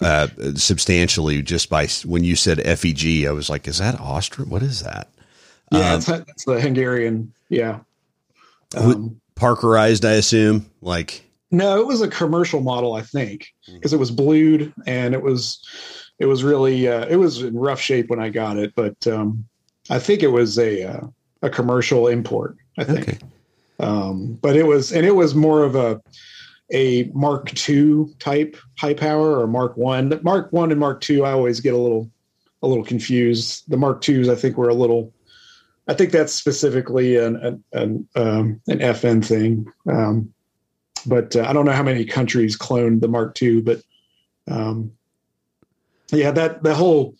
uh, 0.00 0.28
substantially 0.54 1.42
just 1.42 1.68
by 1.70 1.86
when 2.04 2.24
you 2.24 2.36
said 2.36 2.60
FEG. 2.78 3.26
I 3.26 3.32
was 3.32 3.48
like, 3.48 3.68
is 3.68 3.78
that 3.78 4.00
Austrian? 4.00 4.50
What 4.50 4.62
is 4.62 4.82
that? 4.82 5.08
Yeah, 5.72 5.94
um, 5.94 6.24
it's, 6.28 6.44
the 6.44 6.60
Hungarian. 6.60 7.32
Yeah, 7.48 7.80
um, 8.76 9.20
Parkerized, 9.34 10.04
I 10.04 10.12
assume. 10.12 10.70
Like, 10.80 11.24
no, 11.50 11.80
it 11.80 11.86
was 11.86 12.00
a 12.00 12.08
commercial 12.08 12.60
model, 12.60 12.94
I 12.94 13.02
think, 13.02 13.52
because 13.66 13.92
it 13.92 13.98
was 13.98 14.10
blued 14.10 14.72
and 14.86 15.14
it 15.14 15.22
was 15.22 15.64
it 16.18 16.26
was 16.26 16.44
really 16.44 16.88
uh, 16.88 17.06
it 17.06 17.16
was 17.16 17.42
in 17.42 17.54
rough 17.54 17.80
shape 17.80 18.08
when 18.08 18.20
I 18.20 18.30
got 18.30 18.56
it, 18.56 18.74
but 18.74 19.06
um, 19.06 19.44
I 19.90 19.98
think 19.98 20.22
it 20.22 20.28
was 20.28 20.58
a 20.58 20.84
uh, 20.84 21.06
a 21.42 21.50
commercial 21.50 22.08
import, 22.08 22.56
I 22.78 22.84
think. 22.84 23.08
Okay. 23.08 23.18
Um, 23.78 24.38
but 24.40 24.56
it 24.56 24.66
was, 24.66 24.92
and 24.92 25.04
it 25.04 25.14
was 25.14 25.34
more 25.34 25.62
of 25.62 25.74
a 25.74 26.00
a 26.72 27.04
Mark 27.14 27.68
II 27.68 28.06
type 28.18 28.56
high 28.78 28.94
power 28.94 29.38
or 29.38 29.46
Mark 29.46 29.76
One. 29.76 30.18
Mark 30.22 30.52
One 30.52 30.70
and 30.70 30.80
Mark 30.80 31.00
Two, 31.00 31.24
I 31.24 31.32
always 31.32 31.60
get 31.60 31.74
a 31.74 31.78
little 31.78 32.10
a 32.62 32.68
little 32.68 32.84
confused. 32.84 33.64
The 33.68 33.76
Mark 33.76 34.00
Twos, 34.00 34.28
I 34.28 34.34
think, 34.34 34.56
were 34.56 34.68
a 34.68 34.74
little. 34.74 35.12
I 35.88 35.94
think 35.94 36.10
that's 36.10 36.32
specifically 36.32 37.16
an 37.16 37.36
an 37.36 37.64
an, 37.72 38.08
um, 38.16 38.60
an 38.66 38.78
FN 38.80 39.24
thing. 39.24 39.66
Um, 39.88 40.32
but 41.06 41.36
uh, 41.36 41.44
I 41.46 41.52
don't 41.52 41.66
know 41.66 41.72
how 41.72 41.82
many 41.82 42.04
countries 42.04 42.58
cloned 42.58 43.00
the 43.00 43.08
Mark 43.08 43.40
II, 43.40 43.62
but 43.62 43.82
um, 44.48 44.92
yeah, 46.10 46.32
that 46.32 46.62
the 46.62 46.74
whole 46.74 47.14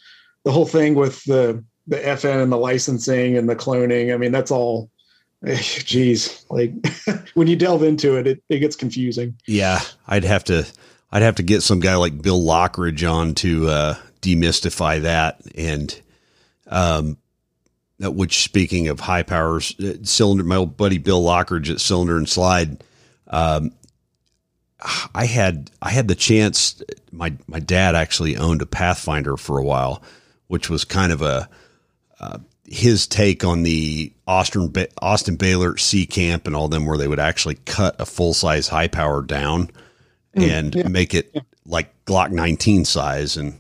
the 0.45 0.53
whole 0.53 0.67
thing 0.67 0.95
with 0.95 1.23
the 1.25 1.63
the 1.87 1.99
FN 1.99 2.43
and 2.43 2.51
the 2.51 2.57
licensing 2.57 3.37
and 3.37 3.49
the 3.49 3.57
cloning. 3.57 4.13
I 4.13 4.17
mean, 4.17 4.33
that's 4.33 4.51
all. 4.51 4.91
Geez, 5.55 6.45
like 6.51 6.73
when 7.35 7.47
you 7.47 7.57
delve 7.57 7.83
into 7.83 8.17
it, 8.17 8.27
it, 8.27 8.43
it 8.49 8.59
gets 8.59 8.77
confusing. 8.77 9.37
Yeah, 9.47 9.81
I'd 10.07 10.25
have 10.25 10.45
to 10.45 10.67
I'd 11.13 11.23
have 11.23 11.37
to 11.37 11.43
get 11.43 11.63
some 11.63 11.81
guy 11.81 11.97
like 11.97 12.21
Bill 12.21 12.41
Laughridge 12.41 13.09
on 13.11 13.35
to 13.37 13.69
uh, 13.69 13.95
demystify 14.23 15.03
that. 15.03 15.41
And 15.55 15.99
um, 16.67 17.17
which 18.01 18.43
speaking 18.43 18.89
of 18.89 19.01
high 19.01 19.23
powers, 19.23 19.79
uh, 19.81 19.95
cylinder, 20.03 20.45
my 20.45 20.57
old 20.57 20.77
buddy 20.77 20.99
Bill 20.99 21.23
Laughridge 21.23 21.71
at 21.71 21.81
Cylinder 21.81 22.17
and 22.17 22.29
Slide, 22.29 22.83
um, 23.29 23.73
I 25.15 25.27
had 25.27 25.71
I 25.81 25.91
had 25.91 26.09
the 26.09 26.15
chance. 26.15 26.83
My 27.13 27.33
my 27.47 27.61
dad 27.61 27.95
actually 27.95 28.37
owned 28.37 28.63
a 28.63 28.67
Pathfinder 28.67 29.37
for 29.37 29.59
a 29.59 29.65
while, 29.65 30.03
which 30.49 30.69
was 30.69 30.85
kind 30.85 31.13
of 31.13 31.23
a 31.23 31.49
uh, 32.21 32.39
his 32.69 33.07
take 33.07 33.45
on 33.45 33.63
the 33.63 34.13
Austin 34.27 34.73
Austin 35.01 35.37
Behlert 35.37 35.81
C 35.81 36.07
camp 36.07 36.47
and 36.47 36.57
all 36.57 36.69
them, 36.69 36.87
where 36.87 36.99
they 36.99 37.09
would 37.09 37.21
actually 37.21 37.57
cut 37.65 38.01
a 38.01 38.07
full 38.07 38.35
size 38.35 38.69
high 38.69 38.89
power 38.89 39.23
down 39.23 39.71
mm, 40.37 40.49
and 40.49 40.75
yeah. 40.75 40.89
make 40.89 41.15
it 41.15 41.35
like 41.65 41.93
Glock 42.05 42.31
19 42.31 42.85
size 42.85 43.37
and 43.37 43.55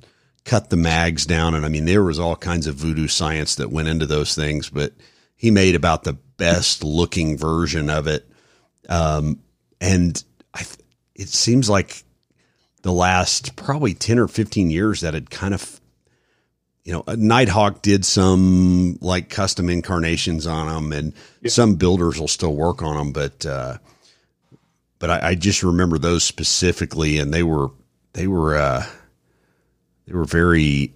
cut 0.44 0.70
the 0.70 0.76
mags 0.76 1.26
down. 1.26 1.54
And 1.54 1.64
I 1.64 1.68
mean, 1.68 1.84
there 1.84 2.04
was 2.04 2.18
all 2.18 2.36
kinds 2.36 2.66
of 2.66 2.76
voodoo 2.76 3.08
science 3.08 3.56
that 3.56 3.70
went 3.70 3.88
into 3.88 4.06
those 4.06 4.34
things, 4.34 4.70
but 4.70 4.92
he 5.36 5.50
made 5.50 5.74
about 5.74 6.04
the 6.04 6.14
best 6.36 6.84
looking 6.84 7.36
version 7.36 7.90
of 7.90 8.06
it. 8.06 8.28
Um, 8.88 9.40
and 9.80 10.22
I, 10.54 10.64
it 11.14 11.28
seems 11.28 11.68
like 11.68 12.02
the 12.82 12.92
last 12.92 13.56
probably 13.56 13.94
10 13.94 14.18
or 14.18 14.28
15 14.28 14.70
years 14.70 15.00
that 15.00 15.14
had 15.14 15.30
kind 15.30 15.52
of, 15.52 15.80
you 16.86 16.92
know, 16.92 17.02
Nighthawk 17.16 17.82
did 17.82 18.04
some 18.04 18.96
like 19.00 19.28
custom 19.28 19.68
incarnations 19.68 20.46
on 20.46 20.68
them 20.68 20.92
and 20.92 21.12
yeah. 21.42 21.50
some 21.50 21.74
builders 21.74 22.20
will 22.20 22.28
still 22.28 22.54
work 22.54 22.80
on 22.80 22.96
them, 22.96 23.12
but, 23.12 23.44
uh, 23.44 23.78
but 25.00 25.10
I, 25.10 25.30
I, 25.30 25.34
just 25.34 25.64
remember 25.64 25.98
those 25.98 26.22
specifically 26.22 27.18
and 27.18 27.34
they 27.34 27.42
were, 27.42 27.70
they 28.12 28.28
were, 28.28 28.56
uh, 28.56 28.86
they 30.06 30.14
were 30.14 30.24
very, 30.24 30.94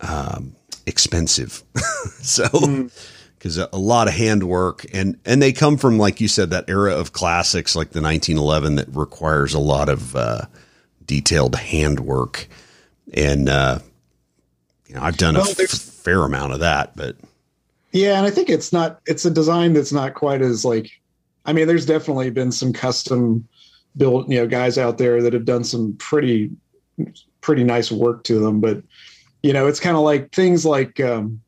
um, 0.00 0.56
expensive. 0.86 1.62
so, 2.20 2.44
mm 2.48 2.92
because 3.38 3.56
a, 3.56 3.68
a, 3.72 3.78
lot 3.78 4.08
of 4.08 4.14
handwork 4.14 4.84
and 4.92 5.16
and 5.24 5.40
they 5.40 5.52
come 5.52 5.76
from 5.76 5.96
like 5.96 6.20
you 6.20 6.26
said 6.26 6.50
that 6.50 6.68
era 6.68 6.92
of 6.92 7.12
classics 7.12 7.76
like 7.76 7.90
the 7.90 8.02
1911 8.02 8.74
that 8.74 8.88
requires 8.88 9.54
a 9.54 9.60
lot 9.60 9.88
of 9.88 10.16
uh, 10.16 10.40
detailed 11.06 11.54
handwork 11.54 12.48
and 13.14 13.48
uh, 13.48 13.78
you 14.88 14.94
know 14.94 15.02
I've 15.02 15.16
done 15.16 15.34
well, 15.34 15.46
a 15.46 15.62
f- 15.62 15.70
fair 15.70 16.22
amount 16.22 16.52
of 16.52 16.60
that 16.60 16.96
but 16.96 17.16
yeah 17.92 18.16
and 18.18 18.26
I 18.26 18.30
think 18.30 18.48
it's 18.48 18.72
not 18.72 19.00
it's 19.06 19.24
a 19.24 19.30
design 19.30 19.74
that's 19.74 19.92
not 19.92 20.14
quite 20.14 20.42
as 20.42 20.64
like 20.64 20.90
I 21.44 21.52
mean 21.52 21.66
there's 21.66 21.86
definitely 21.86 22.30
been 22.30 22.50
some 22.50 22.72
custom 22.72 23.46
built 23.96 24.28
you 24.28 24.38
know 24.38 24.46
guys 24.46 24.78
out 24.78 24.98
there 24.98 25.22
that 25.22 25.32
have 25.32 25.44
done 25.44 25.64
some 25.64 25.94
pretty 25.98 26.50
pretty 27.40 27.64
nice 27.64 27.92
work 27.92 28.24
to 28.24 28.40
them 28.40 28.60
but 28.60 28.82
you 29.42 29.52
know 29.52 29.66
it's 29.66 29.80
kind 29.80 29.96
of 29.96 30.02
like 30.02 30.32
things 30.32 30.64
like 30.64 30.98
um, 31.00 31.40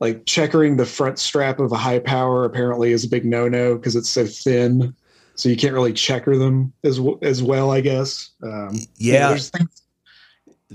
like 0.00 0.24
checkering 0.26 0.76
the 0.76 0.86
front 0.86 1.18
strap 1.18 1.60
of 1.60 1.72
a 1.72 1.76
high 1.76 1.98
power 1.98 2.44
apparently 2.44 2.92
is 2.92 3.04
a 3.04 3.08
big 3.08 3.24
no-no 3.24 3.76
because 3.76 3.96
it's 3.96 4.08
so 4.08 4.24
thin 4.24 4.94
so 5.34 5.48
you 5.48 5.56
can't 5.56 5.74
really 5.74 5.92
checker 5.92 6.36
them 6.36 6.72
as 6.84 7.00
as 7.22 7.42
well 7.42 7.70
i 7.70 7.80
guess. 7.80 8.30
Um, 8.42 8.78
yeah 8.96 9.36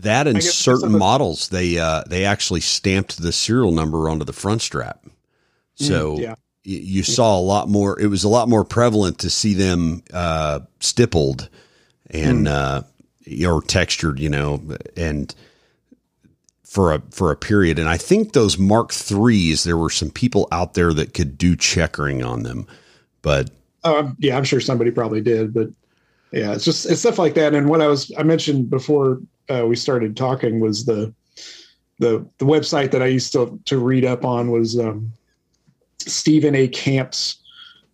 that 0.01 0.27
and 0.27 0.43
certain 0.43 0.97
models 0.97 1.49
they 1.49 1.77
uh, 1.77 2.03
they 2.07 2.25
actually 2.25 2.61
stamped 2.61 3.21
the 3.21 3.31
serial 3.31 3.71
number 3.71 4.09
onto 4.09 4.25
the 4.25 4.33
front 4.33 4.61
strap 4.61 5.05
so 5.75 6.15
mm, 6.15 6.21
yeah. 6.21 6.35
you, 6.63 6.79
you 6.79 7.03
saw 7.03 7.37
a 7.37 7.41
lot 7.41 7.69
more 7.69 7.99
it 7.99 8.07
was 8.07 8.23
a 8.23 8.29
lot 8.29 8.49
more 8.49 8.63
prevalent 8.63 9.19
to 9.19 9.29
see 9.29 9.53
them 9.53 10.03
uh, 10.13 10.59
stippled 10.79 11.49
and 12.11 12.47
mm. 12.47 12.51
uh, 12.51 13.47
or 13.47 13.61
textured 13.61 14.19
you 14.19 14.29
know 14.29 14.61
and 14.97 15.35
for 16.69 16.93
a 16.93 17.01
for 17.09 17.31
a 17.31 17.35
period. 17.35 17.79
And 17.79 17.89
I 17.89 17.97
think 17.97 18.33
those 18.33 18.59
Mark 18.59 18.91
threes, 18.91 19.63
there 19.63 19.75
were 19.75 19.89
some 19.89 20.11
people 20.11 20.47
out 20.51 20.75
there 20.75 20.93
that 20.93 21.15
could 21.15 21.35
do 21.35 21.55
checkering 21.55 22.23
on 22.23 22.43
them, 22.43 22.67
but 23.23 23.49
oh 23.83 24.13
yeah, 24.19 24.37
I'm 24.37 24.43
sure 24.43 24.61
somebody 24.61 24.91
probably 24.91 25.19
did. 25.19 25.51
But 25.51 25.69
yeah, 26.31 26.53
it's 26.53 26.63
just 26.63 26.85
it's 26.85 27.01
stuff 27.01 27.17
like 27.17 27.33
that. 27.33 27.55
And 27.55 27.69
what 27.69 27.81
I 27.81 27.87
was 27.87 28.11
I 28.17 28.23
mentioned 28.23 28.69
before 28.69 29.19
uh, 29.49 29.65
we 29.65 29.75
started 29.75 30.15
talking 30.15 30.59
was 30.59 30.85
the 30.85 31.13
the 31.99 32.25
the 32.37 32.45
website 32.45 32.91
that 32.91 33.01
I 33.01 33.07
used 33.07 33.33
to 33.33 33.59
to 33.65 33.77
read 33.77 34.05
up 34.05 34.25
on 34.25 34.51
was 34.51 34.79
um, 34.79 35.11
Stephen 35.99 36.55
A. 36.55 36.67
Camp's 36.67 37.37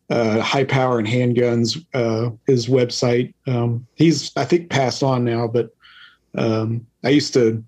uh, 0.10 0.40
high 0.42 0.64
power 0.64 1.00
and 1.00 1.08
handguns. 1.08 1.84
Uh, 1.94 2.32
his 2.48 2.68
website. 2.68 3.34
Um, 3.48 3.86
he's 3.96 4.32
I 4.36 4.46
think 4.46 4.70
passed 4.70 5.04
on 5.04 5.24
now, 5.24 5.48
but 5.48 5.76
um, 6.38 6.86
I 7.04 7.10
used 7.10 7.34
to 7.34 7.64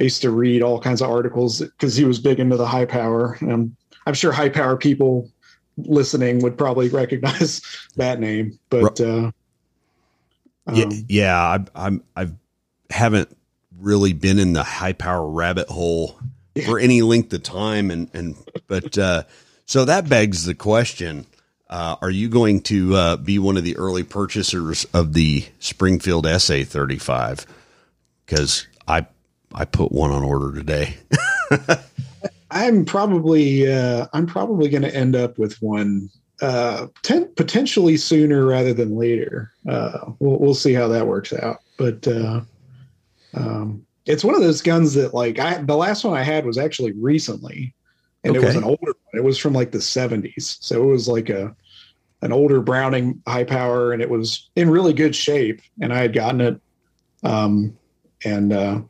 I 0.00 0.04
used 0.04 0.22
to 0.22 0.30
read 0.30 0.62
all 0.62 0.80
kinds 0.80 1.02
of 1.02 1.10
articles 1.10 1.60
because 1.60 1.94
he 1.94 2.04
was 2.04 2.18
big 2.18 2.40
into 2.40 2.56
the 2.56 2.66
high 2.66 2.86
power. 2.86 3.36
Um, 3.42 3.76
I'm 4.06 4.14
sure 4.14 4.32
high 4.32 4.48
power 4.48 4.76
people 4.76 5.30
listening 5.76 6.40
would 6.40 6.56
probably 6.56 6.88
recognize 7.02 7.60
that 7.96 8.20
name, 8.20 8.58
but 8.70 9.00
uh, 9.00 9.30
um, 10.66 10.74
yeah, 10.74 10.90
yeah, 11.08 11.38
I, 11.38 11.86
I'm 11.86 12.02
I 12.16 12.28
haven't 12.90 13.36
really 13.78 14.12
been 14.12 14.38
in 14.38 14.52
the 14.52 14.62
high 14.62 14.92
power 14.92 15.26
rabbit 15.26 15.68
hole 15.68 16.18
for 16.66 16.78
any 16.78 17.02
length 17.02 17.32
of 17.32 17.42
time, 17.42 17.90
and 17.90 18.10
and 18.14 18.36
but 18.66 18.96
uh, 18.98 19.22
so 19.66 19.84
that 19.84 20.08
begs 20.08 20.44
the 20.44 20.54
question: 20.54 21.26
uh, 21.70 21.96
Are 22.02 22.10
you 22.10 22.28
going 22.28 22.60
to 22.62 22.94
uh, 22.94 23.16
be 23.16 23.38
one 23.38 23.56
of 23.56 23.64
the 23.64 23.76
early 23.76 24.02
purchasers 24.02 24.84
of 24.92 25.14
the 25.14 25.44
Springfield 25.58 26.26
SA 26.40 26.64
35? 26.64 27.46
Because 28.26 28.66
I 28.86 29.06
I 29.54 29.64
put 29.64 29.92
one 29.92 30.10
on 30.10 30.22
order 30.22 30.54
today. 30.54 30.96
I'm 32.50 32.84
probably 32.84 33.72
uh, 33.72 34.06
I'm 34.12 34.26
probably 34.26 34.68
going 34.68 34.82
to 34.82 34.94
end 34.94 35.16
up 35.16 35.38
with 35.38 35.56
one 35.62 36.10
uh, 36.42 36.88
ten, 37.02 37.32
potentially 37.34 37.96
sooner 37.96 38.44
rather 38.44 38.74
than 38.74 38.96
later. 38.96 39.52
Uh, 39.66 40.12
we'll 40.18 40.38
we'll 40.38 40.54
see 40.54 40.74
how 40.74 40.88
that 40.88 41.06
works 41.06 41.32
out. 41.32 41.62
But 41.78 42.06
uh, 42.06 42.42
um, 43.34 43.84
it's 44.06 44.24
one 44.24 44.34
of 44.34 44.40
those 44.40 44.62
guns 44.62 44.94
that 44.94 45.14
like 45.14 45.38
I 45.38 45.58
the 45.62 45.76
last 45.76 46.04
one 46.04 46.16
I 46.16 46.22
had 46.22 46.44
was 46.44 46.58
actually 46.58 46.92
recently, 46.92 47.74
and 48.24 48.36
okay. 48.36 48.44
it 48.44 48.46
was 48.46 48.56
an 48.56 48.64
older 48.64 48.86
one. 48.86 49.14
It 49.14 49.24
was 49.24 49.38
from 49.38 49.52
like 49.52 49.72
the 49.72 49.78
70s, 49.78 50.58
so 50.60 50.82
it 50.82 50.86
was 50.86 51.08
like 51.08 51.28
a 51.28 51.54
an 52.22 52.32
older 52.32 52.60
Browning 52.60 53.22
high 53.26 53.44
power, 53.44 53.92
and 53.92 54.02
it 54.02 54.10
was 54.10 54.48
in 54.56 54.70
really 54.70 54.92
good 54.92 55.14
shape. 55.14 55.60
And 55.80 55.92
I 55.92 55.98
had 55.98 56.12
gotten 56.12 56.40
it, 56.40 56.60
um, 57.22 57.76
and 58.24 58.52
uh, 58.52 58.80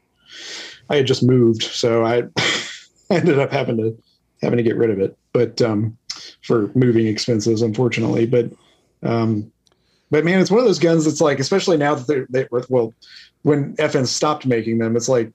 I 0.89 0.97
had 0.97 1.07
just 1.07 1.23
moved, 1.23 1.63
so 1.63 2.05
I 2.05 2.25
ended 3.11 3.39
up 3.39 3.53
having 3.53 3.77
to 3.79 3.97
having 4.41 4.57
to 4.57 4.63
get 4.63 4.77
rid 4.77 4.91
of 4.91 4.99
it, 4.99 5.17
but 5.33 5.61
um, 5.63 5.97
for 6.43 6.71
moving 6.75 7.07
expenses, 7.07 7.63
unfortunately. 7.63 8.27
But 8.27 8.51
um, 9.03 9.53
but 10.11 10.25
man, 10.25 10.41
it's 10.41 10.51
one 10.51 10.61
of 10.61 10.67
those 10.67 10.79
guns 10.79 11.07
that's 11.07 11.21
like, 11.21 11.39
especially 11.39 11.79
now 11.79 11.95
that 11.95 12.07
they're 12.07 12.27
they, 12.29 12.47
well, 12.69 12.95
when 13.43 13.75
FN 13.77 14.07
stopped 14.07 14.47
making 14.47 14.79
them, 14.79 14.97
it's 14.97 15.09
like 15.09 15.33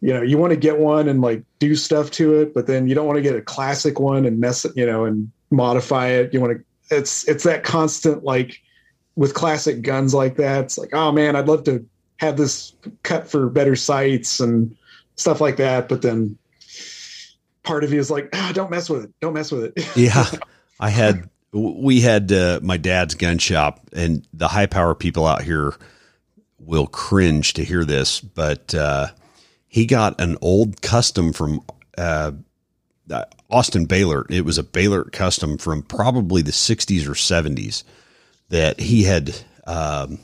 you 0.00 0.12
know 0.14 0.22
you 0.22 0.38
want 0.38 0.52
to 0.52 0.58
get 0.58 0.78
one 0.78 1.08
and 1.08 1.20
like 1.20 1.42
do 1.58 1.74
stuff 1.74 2.10
to 2.12 2.40
it, 2.40 2.54
but 2.54 2.66
then 2.66 2.88
you 2.88 2.94
don't 2.94 3.06
want 3.06 3.16
to 3.16 3.22
get 3.22 3.36
a 3.36 3.42
classic 3.42 4.00
one 4.00 4.24
and 4.24 4.40
mess 4.40 4.64
it, 4.64 4.72
you 4.76 4.86
know, 4.86 5.04
and 5.04 5.30
modify 5.50 6.08
it. 6.08 6.32
You 6.32 6.40
want 6.40 6.58
to 6.58 6.96
it's 6.96 7.28
it's 7.28 7.44
that 7.44 7.64
constant 7.64 8.24
like 8.24 8.60
with 9.16 9.34
classic 9.34 9.82
guns 9.82 10.14
like 10.14 10.36
that. 10.36 10.64
It's 10.64 10.78
like, 10.78 10.90
oh 10.92 11.12
man, 11.12 11.34
I'd 11.36 11.48
love 11.48 11.64
to 11.64 11.84
have 12.18 12.36
this 12.36 12.72
cut 13.02 13.28
for 13.28 13.48
better 13.48 13.74
sights 13.74 14.40
and 14.40 14.76
stuff 15.16 15.40
like 15.40 15.56
that. 15.56 15.88
But 15.88 16.02
then 16.02 16.38
part 17.64 17.84
of 17.84 17.92
you 17.92 17.98
is 17.98 18.10
like, 18.10 18.28
ah, 18.32 18.52
don't 18.54 18.70
mess 18.70 18.88
with 18.88 19.04
it. 19.04 19.10
Don't 19.20 19.34
mess 19.34 19.50
with 19.50 19.64
it. 19.64 19.88
yeah. 19.96 20.24
I 20.80 20.90
had, 20.90 21.28
we 21.52 22.00
had 22.00 22.30
uh, 22.30 22.60
my 22.62 22.76
dad's 22.76 23.14
gun 23.14 23.38
shop 23.38 23.80
and 23.92 24.26
the 24.32 24.46
high 24.46 24.66
power 24.66 24.94
people 24.94 25.26
out 25.26 25.42
here 25.42 25.74
will 26.58 26.86
cringe 26.86 27.52
to 27.54 27.64
hear 27.64 27.84
this, 27.84 28.20
but 28.20 28.74
uh, 28.74 29.08
he 29.66 29.86
got 29.86 30.20
an 30.20 30.36
old 30.40 30.82
custom 30.82 31.32
from 31.32 31.60
uh, 31.96 32.32
Austin 33.50 33.86
Behlert. 33.86 34.30
It 34.30 34.42
was 34.42 34.58
a 34.58 34.62
Behlert 34.62 35.12
custom 35.12 35.58
from 35.58 35.82
probably 35.82 36.42
the 36.42 36.50
60s 36.50 37.06
or 37.06 37.12
70s 37.12 37.84
that 38.48 38.80
he 38.80 39.04
had 39.04 39.34
um, 39.66 40.18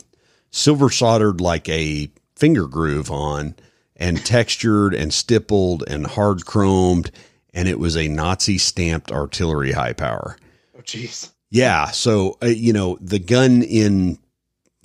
silver 0.50 0.90
soldered 0.90 1.40
like 1.40 1.68
a 1.68 2.10
finger 2.36 2.66
groove 2.66 3.10
on 3.10 3.54
and 3.96 4.24
textured 4.24 4.94
and 4.94 5.12
stippled 5.12 5.84
and 5.88 6.06
hard 6.06 6.40
chromed. 6.40 7.10
And 7.52 7.68
it 7.68 7.78
was 7.78 7.96
a 7.96 8.08
Nazi 8.08 8.58
stamped 8.58 9.12
artillery 9.12 9.72
high 9.72 9.92
power. 9.92 10.36
Oh, 10.76 10.80
jeez. 10.80 11.30
Yeah. 11.50 11.86
So, 11.86 12.36
uh, 12.42 12.46
you 12.46 12.72
know, 12.72 12.98
the 13.00 13.20
gun 13.20 13.62
in 13.62 14.18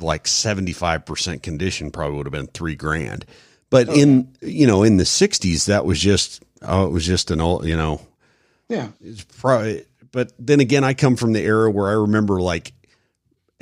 like 0.01 0.25
75% 0.25 1.41
condition 1.41 1.91
probably 1.91 2.18
would 2.18 2.25
have 2.25 2.34
been 2.34 2.48
three 2.48 2.75
grand. 2.75 3.25
But 3.70 3.89
in 3.89 4.34
you 4.41 4.65
know 4.65 4.84
in 4.84 4.98
the 4.98 5.03
'60s, 5.03 5.65
that 5.65 5.86
was 5.86 6.00
just 6.00 6.44
oh, 6.63 6.86
it 6.88 6.91
was 6.91 7.06
just 7.06 7.29
an 7.32 7.39
old 7.41 7.65
you 7.65 7.77
know 7.77 8.01
Yeah. 8.68 8.89
it's 9.01 9.24
probably. 9.24 9.86
But 10.12 10.32
then 10.39 10.60
again, 10.60 10.84
I 10.84 10.96
come 10.96 11.15
from 11.15 11.34
the 11.34 11.41
era 11.41 11.70
where 11.70 11.88
I 11.88 11.94
remember 11.94 12.41
like 12.41 12.74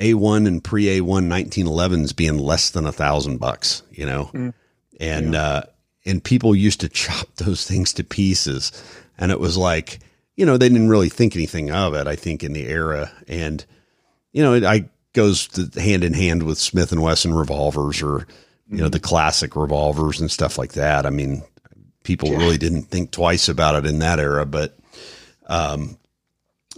A1 0.00 0.46
and 0.46 0.64
pre 0.64 0.84
A1 0.86 1.26
1911s 1.28 2.16
being 2.16 2.38
less 2.38 2.70
than 2.70 2.86
a 2.86 2.92
thousand 2.92 3.38
bucks, 3.38 3.82
you 3.90 4.06
know, 4.06 4.30
Mm. 4.32 4.54
and 5.00 5.34
uh, 5.34 5.62
and 6.06 6.24
people 6.24 6.54
used 6.54 6.80
to 6.80 6.88
chop 7.02 7.34
those 7.36 7.66
things 7.66 7.92
to 7.94 8.04
pieces, 8.04 8.72
and 9.18 9.30
it 9.32 9.40
was 9.40 9.56
like 9.58 9.98
you 10.36 10.46
know 10.46 10.56
they 10.56 10.68
didn't 10.70 10.88
really 10.88 11.10
think 11.10 11.34
anything 11.36 11.70
of 11.70 11.92
it. 11.94 12.06
I 12.06 12.16
think 12.16 12.42
in 12.42 12.52
the 12.54 12.66
era, 12.66 13.10
and 13.26 13.62
you 14.32 14.42
know 14.42 14.54
I 14.66 14.88
goes 15.18 15.48
to, 15.48 15.68
hand 15.80 16.04
in 16.04 16.12
hand 16.14 16.44
with 16.44 16.58
Smith 16.58 16.92
and 16.92 17.02
Wesson 17.02 17.34
revolvers 17.34 18.00
or 18.02 18.26
you 18.70 18.78
know 18.78 18.88
the 18.88 19.00
classic 19.00 19.56
revolvers 19.56 20.20
and 20.20 20.30
stuff 20.30 20.58
like 20.58 20.74
that. 20.74 21.06
I 21.06 21.10
mean, 21.10 21.42
people 22.04 22.28
Yeah. 22.28 22.38
really 22.38 22.58
didn't 22.58 22.84
think 22.84 23.10
twice 23.10 23.48
about 23.48 23.74
it 23.74 23.84
in 23.84 23.98
that 23.98 24.20
era, 24.20 24.46
but 24.46 24.78
um, 25.48 25.98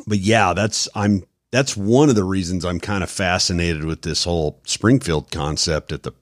but 0.07 0.19
yeah, 0.19 0.55
that's 0.55 0.89
I'm 0.95 1.25
that's 1.51 1.77
one 1.77 2.09
of 2.09 2.15
the 2.15 2.25
reasons 2.25 2.65
I'm 2.65 2.81
kind 2.81 3.03
of 3.05 3.11
fascinated 3.11 3.85
with 3.85 4.03
this 4.03 4.25
whole 4.25 4.59
Springfield 4.65 5.31
concept. 5.31 5.93
At 5.93 6.05
the, 6.05 6.13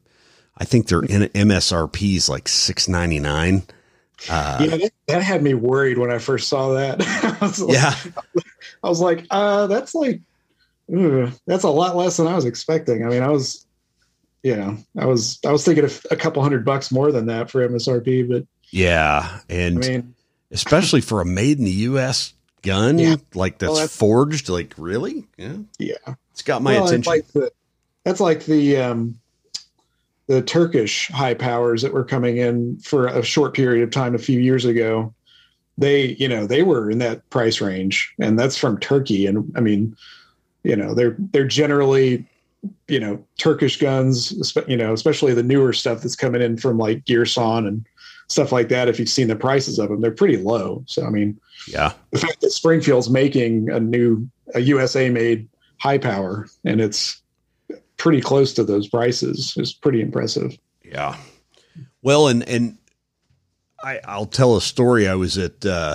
I 0.57 0.65
think 0.65 0.89
their 0.89 1.03
in 1.03 1.23
MSRP 1.23 2.17
is 2.17 2.29
like 2.29 2.49
six 2.49 2.89
ninety 2.89 3.21
nine. 3.21 3.63
Uh, 4.29 4.59
yeah, 4.61 4.77
that, 4.79 4.93
that 5.07 5.23
had 5.23 5.43
me 5.45 5.55
worried 5.55 5.99
when 5.99 6.11
I 6.11 6.19
first 6.19 6.49
saw 6.49 6.73
that. 6.73 7.01
I 7.41 7.47
like, 7.63 7.73
yeah, 7.73 7.95
I 8.83 8.89
was 8.89 9.01
like, 9.01 9.25
uh, 9.31 9.69
that's 9.69 9.95
like, 9.95 10.21
ugh, 10.97 11.33
that's 11.47 11.65
a 11.65 11.71
lot 11.71 11.97
less 11.97 12.17
than 12.17 12.27
I 12.27 12.35
was 12.35 12.45
expecting. 12.45 13.05
I 13.05 13.09
mean, 13.09 13.23
I 13.23 13.29
was, 13.31 13.67
you 14.43 14.57
know, 14.57 14.77
I 14.99 15.07
was, 15.07 15.39
I 15.47 15.53
was 15.53 15.65
thinking 15.65 15.85
of 15.85 16.05
a 16.11 16.17
couple 16.17 16.43
hundred 16.43 16.65
bucks 16.65 16.91
more 16.93 17.13
than 17.13 17.27
that 17.27 17.51
for 17.51 17.67
MSRP, 17.69 18.29
but 18.29 18.45
yeah, 18.71 19.41
I 19.51 19.53
and 19.53 19.79
mean, 19.79 20.15
especially 20.51 21.01
for 21.01 21.21
a 21.21 21.25
made 21.27 21.59
in 21.59 21.65
the 21.65 21.71
U.S. 21.71 22.35
gun 22.63 22.99
Yeah. 22.99 23.17
like 23.35 23.59
that's, 23.59 23.69
Well, 23.69 23.75
that's- 23.77 23.97
forged. 23.97 24.49
Like 24.49 24.75
really, 24.79 25.27
yeah, 25.37 25.57
yeah, 25.79 26.15
it's 26.33 26.43
got 26.43 26.63
my 26.63 26.75
Well, 26.75 26.83
it's 26.85 26.91
attention. 26.93 27.11
Like 27.13 27.27
the, 27.33 27.53
that's 28.05 28.21
like 28.21 28.45
the, 28.45 28.77
um, 28.79 29.19
the 30.29 30.43
Turkish 30.43 31.09
high 31.09 31.35
powers 31.35 31.81
that 31.83 31.93
were 31.95 32.05
coming 32.05 32.37
in 32.37 32.79
for 32.81 33.07
a 33.07 33.23
short 33.23 33.55
period 33.55 33.83
of 33.83 33.91
time 33.91 34.15
a 34.15 34.19
few 34.19 34.39
years 34.39 34.65
ago. 34.67 35.15
They, 35.79 36.09
you 36.19 36.29
know, 36.29 36.47
they 36.47 36.63
were 36.63 36.91
in 36.91 36.99
that 36.99 37.29
price 37.31 37.61
range, 37.61 38.13
and 38.21 38.39
that's 38.39 38.57
from 38.57 38.79
Turkey. 38.79 39.27
And 39.27 39.51
I 39.57 39.61
mean, 39.61 39.97
you 40.69 40.77
know, 40.77 40.95
they're 40.95 41.17
they're 41.33 41.47
generally, 41.47 42.27
you 42.89 43.01
know, 43.01 43.25
Turkish 43.39 43.79
guns, 43.79 44.55
you 44.69 44.77
know, 44.77 44.93
especially 44.93 45.33
the 45.33 45.43
newer 45.43 45.73
stuff 45.73 46.03
that's 46.03 46.15
coming 46.15 46.43
in 46.43 46.59
from 46.59 46.77
like 46.77 47.07
Girsan 47.07 47.67
and 47.67 47.87
stuff 48.29 48.53
like 48.53 48.69
that. 48.69 48.87
If 48.87 48.99
you've 48.99 49.09
seen 49.09 49.29
the 49.29 49.37
prices 49.37 49.79
of 49.79 49.89
them, 49.89 50.03
they're 50.03 50.11
pretty 50.11 50.37
low. 50.37 50.85
So 50.87 51.07
I 51.07 51.11
mean, 51.11 51.41
yeah, 51.67 51.95
the 52.11 52.19
fact 52.19 52.43
that 52.43 52.53
Springfield's 52.53 53.09
making 53.09 53.71
a 53.71 53.81
new 53.81 54.29
a 54.55 54.61
USA 54.61 55.09
made 55.09 55.49
high 55.79 55.99
power 55.99 56.47
and 56.65 56.83
it's 56.83 57.23
pretty 57.97 58.21
close 58.21 58.53
to 58.53 58.65
those 58.65 58.89
prices 58.89 59.55
is 59.57 59.73
pretty 59.73 60.03
impressive. 60.03 60.59
Yeah. 60.85 61.17
Well, 62.03 62.29
and 62.29 62.47
and 62.47 62.77
I 63.83 64.01
I'll 64.05 64.27
tell 64.27 64.55
a 64.55 64.61
story. 64.61 65.09
I 65.09 65.15
was 65.15 65.39
at 65.39 65.65
uh 65.65 65.95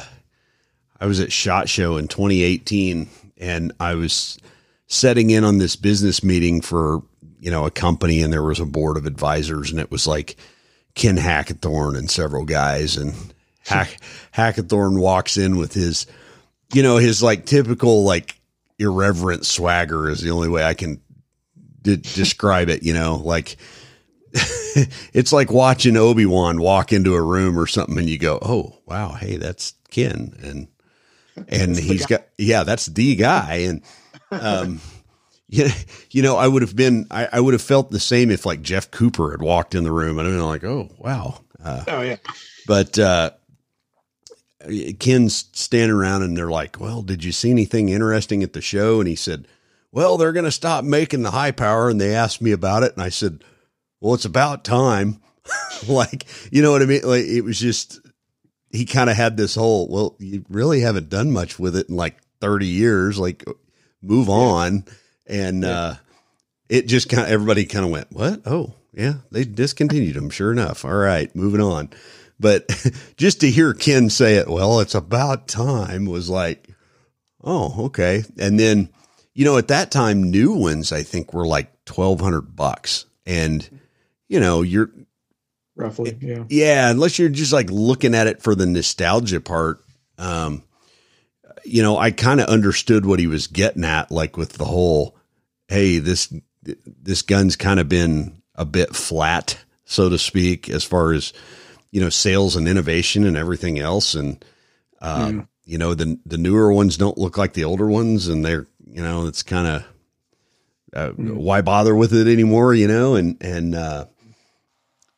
I 0.99 1.05
was 1.05 1.19
at 1.19 1.31
Shot 1.31 1.69
Show 1.69 1.97
in 1.97 2.07
2018 2.07 3.07
and 3.37 3.73
I 3.79 3.93
was 3.93 4.39
setting 4.93 5.29
in 5.29 5.43
on 5.43 5.57
this 5.57 5.75
business 5.75 6.23
meeting 6.23 6.61
for, 6.61 7.01
you 7.39 7.51
know, 7.51 7.65
a 7.65 7.71
company 7.71 8.21
and 8.21 8.31
there 8.31 8.43
was 8.43 8.59
a 8.59 8.65
board 8.65 8.97
of 8.97 9.05
advisors 9.05 9.71
and 9.71 9.79
it 9.79 9.91
was 9.91 10.07
like 10.07 10.37
Ken 10.95 11.17
Hackathorn 11.17 11.97
and 11.97 12.09
several 12.09 12.45
guys 12.45 12.97
and 12.97 13.13
Hack 13.65 13.97
Hackathorn 14.33 14.99
walks 14.99 15.37
in 15.37 15.57
with 15.57 15.73
his 15.73 16.05
you 16.73 16.81
know, 16.81 16.97
his 16.97 17.21
like 17.21 17.45
typical 17.45 18.03
like 18.03 18.39
irreverent 18.79 19.45
swagger 19.45 20.09
is 20.09 20.21
the 20.21 20.31
only 20.31 20.49
way 20.49 20.63
I 20.63 20.73
can 20.73 21.01
de- 21.81 21.97
describe 21.97 22.69
it, 22.69 22.83
you 22.83 22.93
know, 22.93 23.15
like 23.17 23.57
it's 25.13 25.31
like 25.31 25.51
watching 25.51 25.95
Obi 25.97 26.25
Wan 26.25 26.59
walk 26.59 26.91
into 26.91 27.13
a 27.13 27.21
room 27.21 27.59
or 27.59 27.67
something, 27.67 27.99
and 27.99 28.09
you 28.09 28.17
go, 28.17 28.39
"Oh, 28.41 28.79
wow, 28.87 29.11
hey, 29.11 29.37
that's 29.37 29.75
Ken," 29.91 30.33
and 30.41 30.67
and 31.35 31.75
That's 31.75 31.79
he's 31.79 32.05
got, 32.07 32.23
yeah, 32.39 32.63
that's 32.63 32.87
the 32.87 33.15
guy, 33.15 33.67
and 33.67 33.83
um, 34.31 34.81
you, 35.53 35.69
you 36.11 36.21
know, 36.21 36.35
I 36.37 36.47
would 36.47 36.61
have 36.61 36.75
been, 36.75 37.07
I, 37.11 37.27
I 37.33 37.39
would 37.39 37.53
have 37.53 37.61
felt 37.61 37.91
the 37.91 37.99
same 37.99 38.31
if 38.31 38.45
like 38.45 38.61
Jeff 38.61 38.91
Cooper 38.91 39.31
had 39.31 39.41
walked 39.41 39.75
in 39.75 39.83
the 39.83 39.91
room, 39.91 40.17
and 40.19 40.27
I'd 40.27 40.31
been 40.31 40.45
like, 40.45 40.63
"Oh, 40.63 40.89
wow," 40.97 41.41
uh, 41.63 41.83
Oh 41.87 42.01
yeah. 42.01 42.17
but 42.67 42.97
uh, 42.99 43.31
Ken's 44.99 45.45
standing 45.53 45.95
around, 45.95 46.23
and 46.23 46.37
they're 46.37 46.49
like, 46.49 46.79
"Well, 46.79 47.01
did 47.01 47.23
you 47.23 47.31
see 47.31 47.51
anything 47.51 47.89
interesting 47.89 48.43
at 48.43 48.53
the 48.53 48.61
show?" 48.61 48.99
And 48.99 49.07
he 49.07 49.15
said, 49.15 49.47
"Well, 49.91 50.17
they're 50.17 50.31
going 50.31 50.45
to 50.45 50.51
stop 50.51 50.83
making 50.85 51.23
the 51.23 51.31
high 51.31 51.51
power," 51.51 51.89
and 51.89 51.99
they 51.99 52.15
asked 52.15 52.41
me 52.41 52.51
about 52.51 52.83
it, 52.83 52.93
and 52.93 53.01
I 53.01 53.09
said 53.09 53.43
well, 54.03 54.13
it's 54.13 54.25
about 54.25 54.65
time. 54.65 55.21
like, 55.87 56.25
you 56.51 56.61
know 56.61 56.71
what 56.71 56.81
I 56.81 56.85
mean? 56.85 57.03
Like, 57.03 57.23
it 57.23 57.39
was 57.41 57.57
just, 57.57 58.01
he 58.69 58.83
kind 58.85 59.09
of 59.09 59.15
had 59.15 59.37
this 59.37 59.55
whole, 59.55 59.87
well, 59.87 60.17
you 60.19 60.43
really 60.49 60.81
haven't 60.81 61.07
done 61.07 61.31
much 61.31 61.57
with 61.57 61.77
it 61.77 61.87
in 61.87 61.95
like 61.95 62.17
30 62.41 62.67
years. 62.67 63.17
Like, 63.17 63.45
move 64.01 64.29
on. 64.29 64.83
And, 65.33 65.63
Yeah. 65.63 65.69
uh, 65.69 65.95
it 66.69 66.87
just 66.87 67.09
kind 67.09 67.23
of, 67.23 67.29
everybody 67.29 67.65
kind 67.65 67.85
of 67.85 67.91
went, 67.91 68.11
what? 68.11 68.41
Oh, 68.45 68.73
yeah, 68.93 69.15
they 69.31 69.43
discontinued 69.43 70.15
them. 70.15 70.29
Sure 70.29 70.51
enough. 70.51 70.85
All 70.85 70.93
right, 70.93 71.33
moving 71.35 71.61
on. 71.61 71.89
But 72.39 72.67
just 73.17 73.41
to 73.41 73.49
hear 73.49 73.73
Ken 73.73 74.09
say 74.09 74.35
it, 74.35 74.47
well, 74.47 74.79
it's 74.79 74.95
about 74.95 75.47
time 75.47 76.05
was 76.05 76.29
like, 76.29 76.67
oh, 77.43 77.85
okay. 77.87 78.23
And 78.39 78.59
then, 78.59 78.89
you 79.33 79.45
know, 79.45 79.57
at 79.57 79.67
that 79.69 79.91
time, 79.91 80.23
new 80.23 80.53
ones, 80.53 80.91
I 80.91 81.03
think 81.03 81.33
were 81.33 81.45
like 81.47 81.71
1200 81.87 82.55
bucks. 82.55 83.05
And, 83.25 83.67
you 84.27 84.39
know, 84.39 84.61
you're, 84.61 84.91
Roughly. 85.75 86.15
Yeah. 86.21 86.43
yeah, 86.49 86.89
unless 86.91 87.17
you're 87.17 87.29
just 87.29 87.51
like 87.51 87.69
looking 87.71 88.13
at 88.13 88.27
it 88.27 88.43
for 88.43 88.53
the 88.53 88.67
nostalgia 88.67 89.41
part. 89.41 89.83
Um, 90.19 90.63
you 91.65 91.81
know, 91.81 91.97
I 91.97 92.11
kind 92.11 92.39
of 92.39 92.47
understood 92.47 93.05
what 93.07 93.19
he 93.19 93.25
was 93.27 93.47
getting 93.47 93.83
at, 93.83 94.11
like 94.11 94.37
with 94.37 94.53
the 94.53 94.65
whole, 94.65 95.15
hey, 95.67 95.99
this 95.99 96.33
this 96.85 97.21
gun's 97.21 97.55
kind 97.55 97.79
of 97.79 97.89
been 97.89 98.41
a 98.55 98.65
bit 98.65 98.95
flat, 98.95 99.57
so 99.85 100.09
to 100.09 100.17
speak, 100.17 100.69
as 100.69 100.83
far 100.83 101.13
as 101.13 101.33
you 101.91 102.01
know, 102.01 102.09
sales 102.09 102.55
and 102.55 102.67
innovation 102.67 103.23
and 103.25 103.37
everything 103.37 103.79
else. 103.79 104.15
And 104.15 104.43
um, 105.01 105.33
Mm. 105.41 105.47
you 105.65 105.77
know, 105.77 105.93
the 105.93 106.17
the 106.25 106.37
newer 106.37 106.71
ones 106.73 106.97
don't 106.97 107.17
look 107.17 107.37
like 107.37 107.53
the 107.53 107.65
older 107.65 107.87
ones, 107.87 108.27
and 108.27 108.43
they're 108.45 108.67
you 108.89 109.01
know, 109.01 109.27
it's 109.27 109.43
kind 109.43 109.67
of 109.67 109.85
uh, 110.93 111.11
Mm. 111.13 111.35
why 111.35 111.61
bother 111.61 111.95
with 111.95 112.13
it 112.13 112.27
anymore, 112.27 112.73
you 112.73 112.87
know, 112.87 113.15
and 113.15 113.37
and 113.41 113.73
uh, 113.75 114.05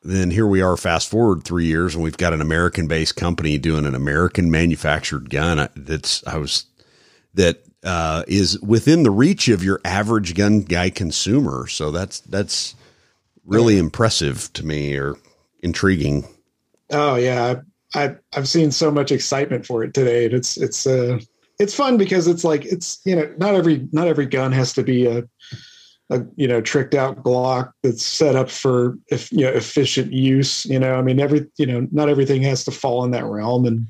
then 0.03 0.31
here 0.31 0.47
we 0.47 0.61
are 0.61 0.77
fast 0.77 1.09
forward 1.09 1.43
three 1.43 1.65
years 1.65 1.95
and 1.95 2.03
we've 2.03 2.15
got 2.17 2.31
an 2.31 2.39
american 2.41 2.87
based 2.87 3.15
company 3.15 3.57
doing 3.57 3.85
an 3.87 3.95
american 3.95 4.51
manufactured 4.51 5.31
gun 5.31 5.67
that's 5.75 6.25
i 6.27 6.37
was 6.37 6.65
that 7.33 7.64
uh, 7.85 8.23
is 8.27 8.59
within 8.61 9.03
the 9.03 9.11
reach 9.11 9.47
of 9.47 9.63
your 9.63 9.79
average 9.85 10.35
gun 10.35 10.61
guy 10.61 10.89
consumer 10.89 11.67
so 11.67 11.91
that's 11.91 12.19
that's 12.21 12.75
really 13.45 13.77
impressive 13.77 14.51
to 14.53 14.65
me 14.65 14.95
or 14.97 15.15
intriguing 15.61 16.25
Oh 16.91 17.15
yeah. 17.15 17.61
I, 17.93 18.03
I 18.03 18.15
I've 18.35 18.47
seen 18.47 18.71
so 18.71 18.91
much 18.91 19.11
excitement 19.11 19.65
for 19.65 19.83
it 19.83 19.93
today. 19.93 20.25
And 20.25 20.33
it's 20.33 20.57
it's 20.57 20.85
uh 20.85 21.19
it's 21.59 21.75
fun 21.75 21.97
because 21.97 22.27
it's 22.27 22.43
like 22.43 22.65
it's 22.65 22.99
you 23.05 23.15
know 23.15 23.33
not 23.37 23.55
every 23.55 23.87
not 23.91 24.07
every 24.07 24.25
gun 24.25 24.51
has 24.51 24.73
to 24.73 24.83
be 24.83 25.05
a 25.05 25.23
a 26.11 26.23
you 26.35 26.47
know 26.47 26.61
tricked 26.61 26.93
out 26.93 27.23
Glock 27.23 27.71
that's 27.81 28.05
set 28.05 28.35
up 28.35 28.49
for 28.49 28.97
if 29.07 29.31
you 29.31 29.41
know 29.41 29.51
efficient 29.51 30.11
use. 30.11 30.65
You 30.65 30.79
know, 30.79 30.95
I 30.95 31.01
mean 31.01 31.19
every 31.19 31.47
you 31.57 31.65
know 31.65 31.87
not 31.91 32.09
everything 32.09 32.41
has 32.43 32.63
to 32.65 32.71
fall 32.71 33.03
in 33.03 33.11
that 33.11 33.25
realm. 33.25 33.65
And 33.65 33.87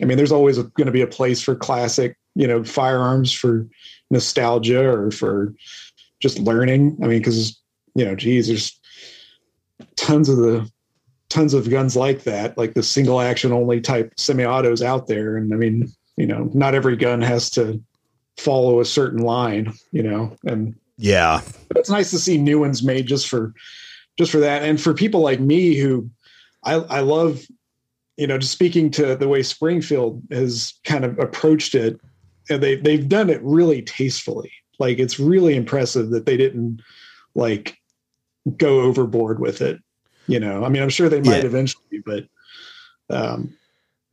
I 0.00 0.04
mean 0.04 0.16
there's 0.16 0.32
always 0.32 0.58
going 0.58 0.86
to 0.86 0.92
be 0.92 1.02
a 1.02 1.06
place 1.06 1.42
for 1.42 1.56
classic 1.56 2.16
you 2.38 2.46
know 2.46 2.62
firearms 2.64 3.32
for 3.32 3.66
nostalgia 4.10 4.88
or 4.88 5.10
for 5.10 5.52
just 6.20 6.38
learning. 6.38 6.96
I 7.02 7.06
mean 7.06 7.18
because 7.18 7.60
you 7.94 8.04
know 8.04 8.14
geez 8.14 8.46
there's 8.46 8.78
tons 9.96 10.28
of 10.28 10.38
the 10.38 10.70
tons 11.28 11.52
of 11.52 11.68
guns 11.68 11.94
like 11.96 12.22
that, 12.22 12.56
like 12.56 12.74
the 12.74 12.82
single 12.82 13.20
action 13.20 13.52
only 13.52 13.80
type 13.82 14.14
semi-autos 14.16 14.82
out 14.82 15.08
there. 15.08 15.36
And 15.36 15.52
I 15.52 15.56
mean, 15.58 15.86
you 16.16 16.26
know, 16.26 16.50
not 16.54 16.74
every 16.74 16.96
gun 16.96 17.20
has 17.20 17.50
to 17.50 17.82
follow 18.38 18.80
a 18.80 18.84
certain 18.86 19.20
line, 19.20 19.74
you 19.92 20.02
know, 20.02 20.34
and 20.46 20.74
yeah 20.96 21.42
it's 21.76 21.90
nice 21.90 22.10
to 22.10 22.18
see 22.18 22.38
new 22.38 22.58
ones 22.58 22.82
made 22.82 23.06
just 23.06 23.28
for 23.28 23.52
just 24.16 24.32
for 24.32 24.38
that. 24.38 24.62
And 24.64 24.80
for 24.80 24.94
people 24.94 25.20
like 25.20 25.40
me 25.40 25.76
who 25.76 26.10
I 26.64 26.74
I 26.74 27.00
love, 27.00 27.46
you 28.16 28.26
know, 28.26 28.38
just 28.38 28.52
speaking 28.52 28.90
to 28.92 29.16
the 29.16 29.28
way 29.28 29.42
Springfield 29.42 30.22
has 30.30 30.74
kind 30.84 31.04
of 31.04 31.18
approached 31.18 31.74
it, 31.74 32.00
and 32.50 32.62
they 32.62 32.76
they've 32.76 33.08
done 33.08 33.30
it 33.30 33.40
really 33.42 33.82
tastefully. 33.82 34.52
Like 34.78 34.98
it's 34.98 35.18
really 35.18 35.56
impressive 35.56 36.10
that 36.10 36.26
they 36.26 36.36
didn't 36.36 36.80
like 37.34 37.76
go 38.56 38.80
overboard 38.80 39.40
with 39.40 39.60
it. 39.60 39.80
You 40.26 40.38
know, 40.40 40.64
I 40.64 40.68
mean, 40.68 40.82
I'm 40.82 40.88
sure 40.90 41.08
they 41.08 41.20
might 41.20 41.40
Yeah. 41.42 41.46
eventually, 41.46 42.02
but 42.04 42.26
um, 43.10 43.54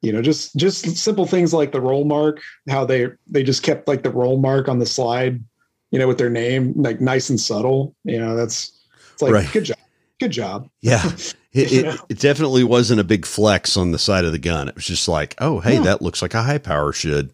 you 0.01 0.11
know, 0.11 0.21
just 0.21 0.55
just 0.55 0.97
simple 0.97 1.25
things 1.25 1.53
like 1.53 1.71
the 1.71 1.81
roll 1.81 2.05
mark, 2.05 2.41
how 2.69 2.85
they 2.85 3.07
they 3.27 3.43
just 3.43 3.63
kept 3.63 3.87
like 3.87 4.03
the 4.03 4.09
roll 4.11 4.37
mark 4.37 4.67
on 4.69 4.79
the 4.79 4.85
slide, 4.85 5.43
you 5.91 5.99
know, 5.99 6.07
with 6.07 6.17
their 6.17 6.29
name, 6.29 6.73
like 6.75 7.01
nice 7.01 7.29
and 7.29 7.39
subtle. 7.39 7.95
You 8.03 8.19
know, 8.19 8.35
that's 8.35 8.71
it's 9.13 9.21
like 9.21 9.33
Right. 9.33 9.51
good 9.51 9.65
job, 9.65 9.77
good 10.19 10.31
job. 10.31 10.69
Yeah. 10.81 11.11
It, 11.55 11.71
it, 11.71 11.99
it 12.09 12.19
definitely 12.19 12.65
wasn't 12.65 12.99
a 12.99 13.03
big 13.05 13.25
flex 13.25 13.77
on 13.77 13.91
the 13.93 13.97
side 13.97 14.25
of 14.25 14.33
the 14.33 14.37
gun. 14.39 14.67
It 14.67 14.75
was 14.75 14.85
just 14.85 15.07
like, 15.07 15.35
oh, 15.37 15.61
hey, 15.61 15.75
Yeah. 15.75 15.83
that 15.83 16.01
looks 16.01 16.21
like 16.21 16.33
a 16.33 16.43
high 16.43 16.57
power 16.57 16.91
should. 16.91 17.31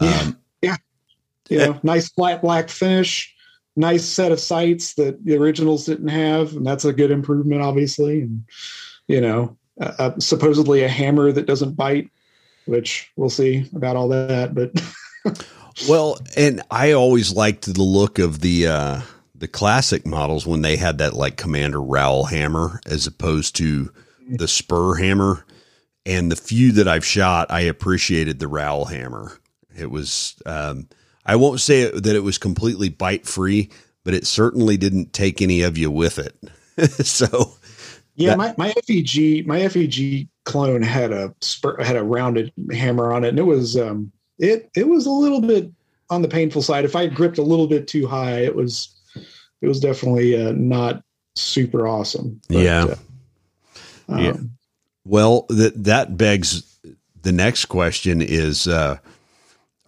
Yeah. 0.00 0.20
Um, 0.20 0.36
You 1.48 1.58
Eh. 1.58 1.66
know, 1.66 1.80
nice 1.82 2.08
flat 2.10 2.42
black 2.42 2.68
finish, 2.68 3.34
nice 3.74 4.04
set 4.04 4.30
of 4.30 4.38
sights 4.38 4.94
that 4.94 5.24
the 5.24 5.36
originals 5.36 5.84
didn't 5.84 6.06
have, 6.08 6.52
and 6.54 6.64
that's 6.64 6.84
a 6.84 6.92
good 6.92 7.10
improvement, 7.10 7.60
obviously. 7.60 8.20
And 8.20 8.44
you 9.08 9.20
know, 9.20 9.56
uh, 9.80 9.92
uh, 9.98 10.18
supposedly 10.20 10.84
a 10.84 10.88
hammer 10.88 11.32
that 11.32 11.46
doesn't 11.46 11.74
bite, 11.74 12.08
which 12.66 13.10
we'll 13.16 13.30
see 13.30 13.68
about 13.74 13.96
all 13.96 14.06
that. 14.10 14.54
But 14.54 14.80
well, 15.88 16.18
and 16.36 16.62
I 16.70 16.92
always 16.92 17.32
liked 17.32 17.66
the 17.74 17.82
look 17.82 18.20
of 18.20 18.42
the 18.42 18.68
uh, 18.68 19.00
the 19.34 19.48
classic 19.48 20.06
models 20.06 20.46
when 20.46 20.62
they 20.62 20.76
had 20.76 20.98
that 20.98 21.14
like 21.14 21.36
Commander 21.36 21.82
Rowell 21.82 22.26
hammer 22.26 22.80
as 22.86 23.08
opposed 23.08 23.56
to 23.56 23.90
the 24.28 24.46
spur 24.46 24.94
hammer. 24.94 25.44
And 26.06 26.30
the 26.30 26.36
few 26.36 26.70
that 26.72 26.86
I've 26.86 27.04
shot, 27.04 27.50
I 27.50 27.62
appreciated 27.62 28.38
the 28.38 28.46
Rowell 28.48 28.84
hammer. 28.84 29.39
It 29.76 29.90
was, 29.90 30.34
um, 30.46 30.88
I 31.26 31.36
won't 31.36 31.60
say 31.60 31.82
it, 31.82 32.02
that 32.02 32.16
it 32.16 32.22
was 32.24 32.38
completely 32.38 32.88
bite 32.88 33.26
free, 33.26 33.70
but 34.04 34.14
it 34.14 34.26
certainly 34.26 34.76
didn't 34.76 35.12
take 35.12 35.40
any 35.42 35.62
of 35.62 35.76
you 35.78 35.90
with 35.90 36.18
it. 36.18 36.36
so, 37.06 37.54
Yeah, 38.16 38.30
That- 38.36 38.38
my, 38.38 38.54
my 38.58 38.72
FEG 38.86 39.46
my 39.46 39.68
FEG 39.68 40.28
clone 40.44 40.82
had 40.82 41.12
a 41.12 41.34
spur, 41.40 41.82
had 41.82 41.96
a 41.96 42.02
rounded 42.02 42.52
hammer 42.72 43.12
on 43.12 43.24
it, 43.24 43.28
and 43.28 43.38
it 43.38 43.44
was 43.44 43.76
um 43.76 44.10
it 44.38 44.70
it 44.74 44.88
was 44.88 45.06
a 45.06 45.10
little 45.10 45.40
bit 45.40 45.70
on 46.08 46.22
the 46.22 46.28
painful 46.28 46.62
side. 46.62 46.84
If 46.84 46.96
I 46.96 47.06
gripped 47.06 47.38
a 47.38 47.42
little 47.42 47.66
bit 47.68 47.86
too 47.86 48.06
high, 48.06 48.40
it 48.40 48.54
was 48.56 48.88
it 49.62 49.68
was 49.68 49.78
definitely 49.80 50.42
uh, 50.42 50.52
not 50.52 51.02
super 51.36 51.86
awesome. 51.86 52.40
Yeah. 52.48 52.96
uh, 54.08 54.16
Yeah. 54.18 54.30
um, 54.30 54.50
Well, 55.04 55.46
that 55.50 55.84
that 55.84 56.16
begs 56.16 56.64
the 57.22 57.32
next 57.32 57.66
question 57.66 58.22
is 58.22 58.66
uh 58.66 58.96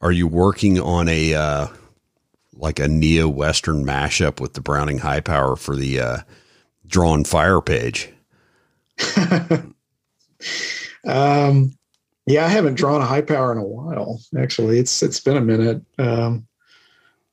are 0.02 0.12
you 0.12 0.26
working 0.26 0.78
on 0.80 1.08
a 1.08 1.34
uh 1.34 1.68
like 2.54 2.78
a 2.78 2.88
neo 2.88 3.28
western 3.28 3.84
mashup 3.84 4.40
with 4.40 4.52
the 4.54 4.60
Browning 4.60 4.98
high 4.98 5.20
power 5.20 5.56
for 5.56 5.74
the 5.76 6.00
uh 6.00 6.18
drawn 6.86 7.24
fire 7.24 7.60
page? 7.60 8.12
um, 11.06 11.74
yeah, 12.26 12.44
I 12.44 12.48
haven't 12.48 12.74
drawn 12.74 13.00
a 13.00 13.06
high 13.06 13.22
power 13.22 13.52
in 13.52 13.58
a 13.58 13.64
while. 13.64 14.20
Actually, 14.38 14.78
it's 14.78 15.02
it's 15.02 15.20
been 15.20 15.36
a 15.36 15.40
minute, 15.40 15.82
um, 15.98 16.46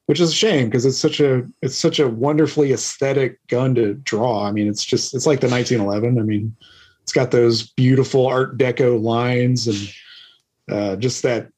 which 0.06 0.20
is 0.20 0.30
a 0.30 0.34
shame 0.34 0.68
because 0.68 0.86
it's 0.86 0.98
such 0.98 1.20
a 1.20 1.48
it's 1.62 1.76
such 1.76 2.00
a 2.00 2.08
wonderfully 2.08 2.72
aesthetic 2.72 3.46
gun 3.48 3.76
to 3.76 3.96
draw. 3.96 4.46
I 4.46 4.52
mean, 4.52 4.68
it's 4.68 4.86
just 4.86 5.14
it's 5.14 5.28
like 5.28 5.42
the 5.42 5.50
1911. 5.50 6.20
I 6.20 6.24
mean, 6.24 6.56
it's 7.04 7.14
got 7.14 7.32
those 7.32 7.72
beautiful 7.72 8.26
Art 8.26 8.58
Deco 8.58 9.02
lines 9.02 9.68
and 9.68 9.94
uh, 10.76 10.96
just 10.96 11.24
that 11.24 11.52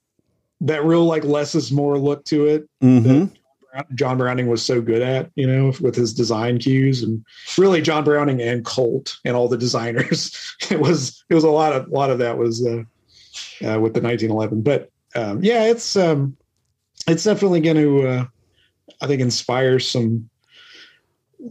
that 0.62 0.86
real 0.86 1.06
like 1.06 1.24
less 1.24 1.56
is 1.56 1.71
more 1.71 1.97
look 1.97 2.24
to 2.26 2.45
it. 2.45 2.69
Mm-hmm. 2.82 3.34
John 3.95 4.17
Browning 4.17 4.47
was 4.47 4.63
so 4.63 4.82
good 4.82 5.02
at, 5.02 5.32
you 5.36 5.47
know, 5.47 5.74
with 5.80 5.95
his 5.95 6.13
design 6.13 6.60
cues 6.60 7.04
and 7.04 7.26
really 7.58 7.82
John 7.82 8.04
Browning 8.04 8.41
and 8.41 8.65
Colt 8.65 9.17
and 9.24 9.36
all 9.36 9.47
the 9.47 9.58
designers. 9.58 10.38
It 10.69 10.80
was 10.80 11.24
it 11.30 11.34
was 11.34 11.43
a 11.43 11.50
lot 11.50 11.74
of 11.74 11.88
a 11.88 11.89
lot 11.89 12.12
of 12.12 12.19
that 12.19 12.38
was 12.38 12.65
uh, 12.65 12.84
uh, 13.65 13.80
with 13.80 13.93
the 13.93 14.02
1911. 14.02 14.62
But 14.62 14.89
um, 15.15 15.43
yeah, 15.43 15.65
it's 15.65 15.95
um, 15.97 16.38
it's 17.08 17.24
definitely 17.24 17.60
going 17.60 17.78
to 17.78 18.08
uh, 18.08 18.26
I 19.02 19.08
think 19.08 19.21
inspire 19.21 19.80
some 19.80 20.30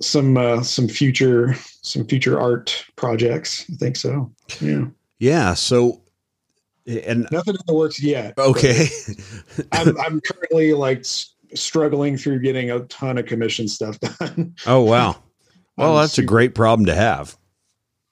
some 0.01 0.37
uh, 0.37 0.63
some 0.63 0.89
future 0.89 1.55
some 1.83 2.07
future 2.07 2.41
art 2.41 2.87
projects. 2.97 3.67
I 3.71 3.77
think 3.77 3.97
so. 3.97 4.31
Yeah, 4.61 4.87
Yeah. 5.19 5.55
So, 5.55 6.01
and 6.99 7.27
nothing 7.31 7.55
in 7.55 7.61
the 7.67 7.75
works 7.75 8.03
yet. 8.03 8.35
okay. 8.39 8.87
I'm, 9.73 9.99
I'm 10.01 10.21
currently 10.21 10.73
like 10.75 11.01
s- 11.01 11.35
struggling 11.55 12.17
through 12.17 12.41
getting 12.41 12.71
a 12.71 12.81
ton 12.81 13.19
of 13.19 13.27
commission 13.27 13.69
stuff 13.69 13.99
done. 14.01 14.55
oh 14.67 14.83
wow. 14.83 15.17
Well, 15.77 15.97
I'm 15.97 16.03
that's 16.03 16.19
a 16.19 16.23
great 16.23 16.55
problem 16.55 16.85
to 16.87 16.95
have. 16.95 17.39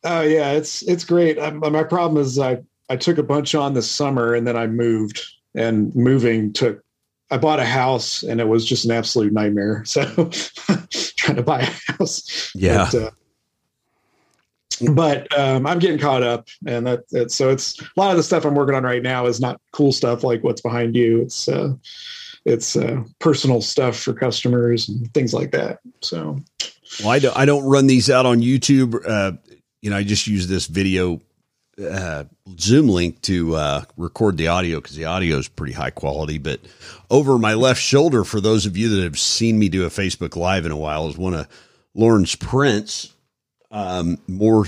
Oh 0.03 0.23
yeah, 0.23 0.53
it's 0.53 0.81
it's 0.83 1.05
great. 1.05 1.39
i 1.39 1.51
my 1.51 1.83
problem 1.85 2.23
is 2.23 2.39
I 2.39 2.63
I 2.89 2.97
took 2.97 3.19
a 3.19 3.23
bunch 3.23 3.55
on 3.55 3.75
this 3.75 3.91
summer 3.91 4.33
and 4.33 4.47
then 4.47 4.57
I 4.57 4.67
moved, 4.67 5.21
and 5.55 5.95
moving 5.95 6.53
took. 6.55 6.83
I 7.31 7.37
bought 7.37 7.61
a 7.61 7.67
house 7.67 8.23
and 8.23 8.41
it 8.41 8.49
was 8.49 8.65
just 8.65 8.87
an 8.87 8.91
absolute 8.93 9.35
nightmare. 9.35 9.85
So 9.87 10.03
trying 11.19 11.37
to 11.37 11.43
buy 11.43 11.61
a 11.61 11.93
house. 11.93 12.51
Yeah. 12.55 12.89
But, 12.91 13.03
uh, 13.03 13.11
but 14.93 15.39
um, 15.39 15.67
I'm 15.67 15.79
getting 15.79 15.99
caught 15.99 16.23
up, 16.23 16.49
and 16.67 16.87
that, 16.87 17.09
that 17.11 17.31
so 17.31 17.51
it's 17.51 17.81
a 17.81 17.87
lot 17.97 18.11
of 18.11 18.17
the 18.17 18.23
stuff 18.23 18.45
I'm 18.45 18.55
working 18.55 18.75
on 18.75 18.83
right 18.83 19.03
now 19.03 19.27
is 19.27 19.41
not 19.41 19.61
cool 19.73 19.93
stuff 19.93 20.25
like 20.25 20.43
what's 20.43 20.61
behind 20.61 20.97
you. 20.97 21.23
It's 21.23 21.49
uh, 21.49 21.75
it's 22.45 22.77
uh, 22.77 23.03
personal 23.19 23.61
stuff 23.61 23.99
for 23.99 24.13
customers 24.13 24.89
and 24.89 25.13
things 25.15 25.35
like 25.35 25.51
that. 25.53 25.81
So 26.01 26.39
Well, 27.01 27.11
I 27.11 27.19
don't, 27.19 27.37
I 27.37 27.45
don't 27.45 27.65
run 27.65 27.87
these 27.87 28.11
out 28.11 28.27
on 28.27 28.41
YouTube. 28.41 28.97
Uh, 29.07 29.33
you 29.83 29.91
know, 29.91 29.97
I 29.97 30.03
just 30.03 30.27
use 30.27 30.49
this 30.49 30.67
video 30.67 31.21
uh, 31.83 32.25
Zoom 32.59 32.89
link 32.89 33.21
to 33.23 33.55
uh, 33.55 33.85
record 33.97 34.37
the 34.37 34.49
audio 34.49 34.81
because 34.81 34.97
the 34.97 35.05
audio 35.05 35.37
is 35.37 35.49
pretty 35.49 35.73
high 35.73 35.91
quality. 35.91 36.39
But 36.39 36.61
over 37.11 37.39
my 37.39 37.55
left 37.55 37.81
shoulder, 37.81 38.25
for 38.25 38.41
those 38.41 38.67
of 38.67 38.77
you 38.77 38.89
that 38.89 39.03
have 39.03 39.19
seen 39.19 39.59
me 39.59 39.69
do 39.69 39.85
a 39.85 39.91
Facebook 39.91 40.37
Live 40.37 40.67
in 40.67 40.73
a 40.73 40.77
while, 40.77 41.09
is 41.09 41.17
one 41.17 41.35
of 41.35 41.49
Lorin's 41.95 42.35
prints. 42.35 43.15
Um, 43.71 44.19
more 44.27 44.67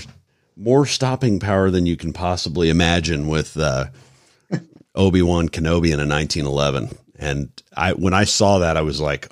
more 0.55 0.85
stopping 0.85 1.39
power 1.39 1.71
than 1.71 1.85
you 1.85 1.97
can 1.97 2.13
possibly 2.13 2.69
imagine 2.69 3.27
with 3.27 3.57
uh, 3.57 3.85
Obi 4.95 5.21
Wan 5.21 5.49
Kenobi 5.49 5.91
in 5.91 5.99
a 5.99 6.05
1911. 6.07 6.89
And 7.17 7.49
I 7.75 7.93
when 7.93 8.13
I 8.13 8.25
saw 8.25 8.59
that, 8.59 8.77
I 8.77 8.81
was 8.81 9.01
like, 9.01 9.29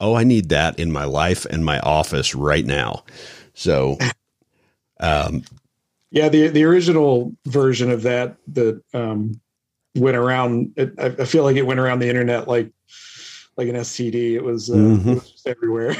oh, 0.00 0.14
I 0.14 0.24
need 0.24 0.48
that 0.48 0.78
in 0.78 0.90
my 0.90 1.04
life 1.04 1.44
and 1.44 1.64
my 1.64 1.78
office 1.80 2.34
right 2.34 2.64
now. 2.64 3.04
So, 3.54 3.96
um, 5.00 5.42
Yeah, 6.10 6.28
the 6.28 6.48
the 6.48 6.64
original 6.64 7.34
version 7.46 7.90
of 7.90 8.02
that 8.02 8.36
that 8.48 8.82
um, 8.94 9.40
went 9.96 10.16
around. 10.16 10.72
It, 10.76 10.92
I, 10.98 11.24
feel 11.24 11.44
like 11.44 11.56
it 11.56 11.66
went 11.66 11.80
around 11.80 12.00
the 12.00 12.08
internet 12.08 12.48
like 12.48 12.72
like 13.56 13.68
an 13.68 13.76
STD. 13.76 14.32
It 14.34 14.44
was, 14.44 14.68
uh, 14.70 14.74
Mhm. 14.74 15.06
it 15.06 15.14
was 15.14 15.30
just 15.30 15.46
everywhere. 15.46 15.96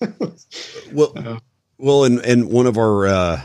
well, 0.92 1.12
Uh, 1.16 1.38
well, 1.78 2.04
and 2.04 2.20
and 2.20 2.50
one 2.50 2.66
of 2.66 2.78
our 2.78 3.06
uh, 3.06 3.42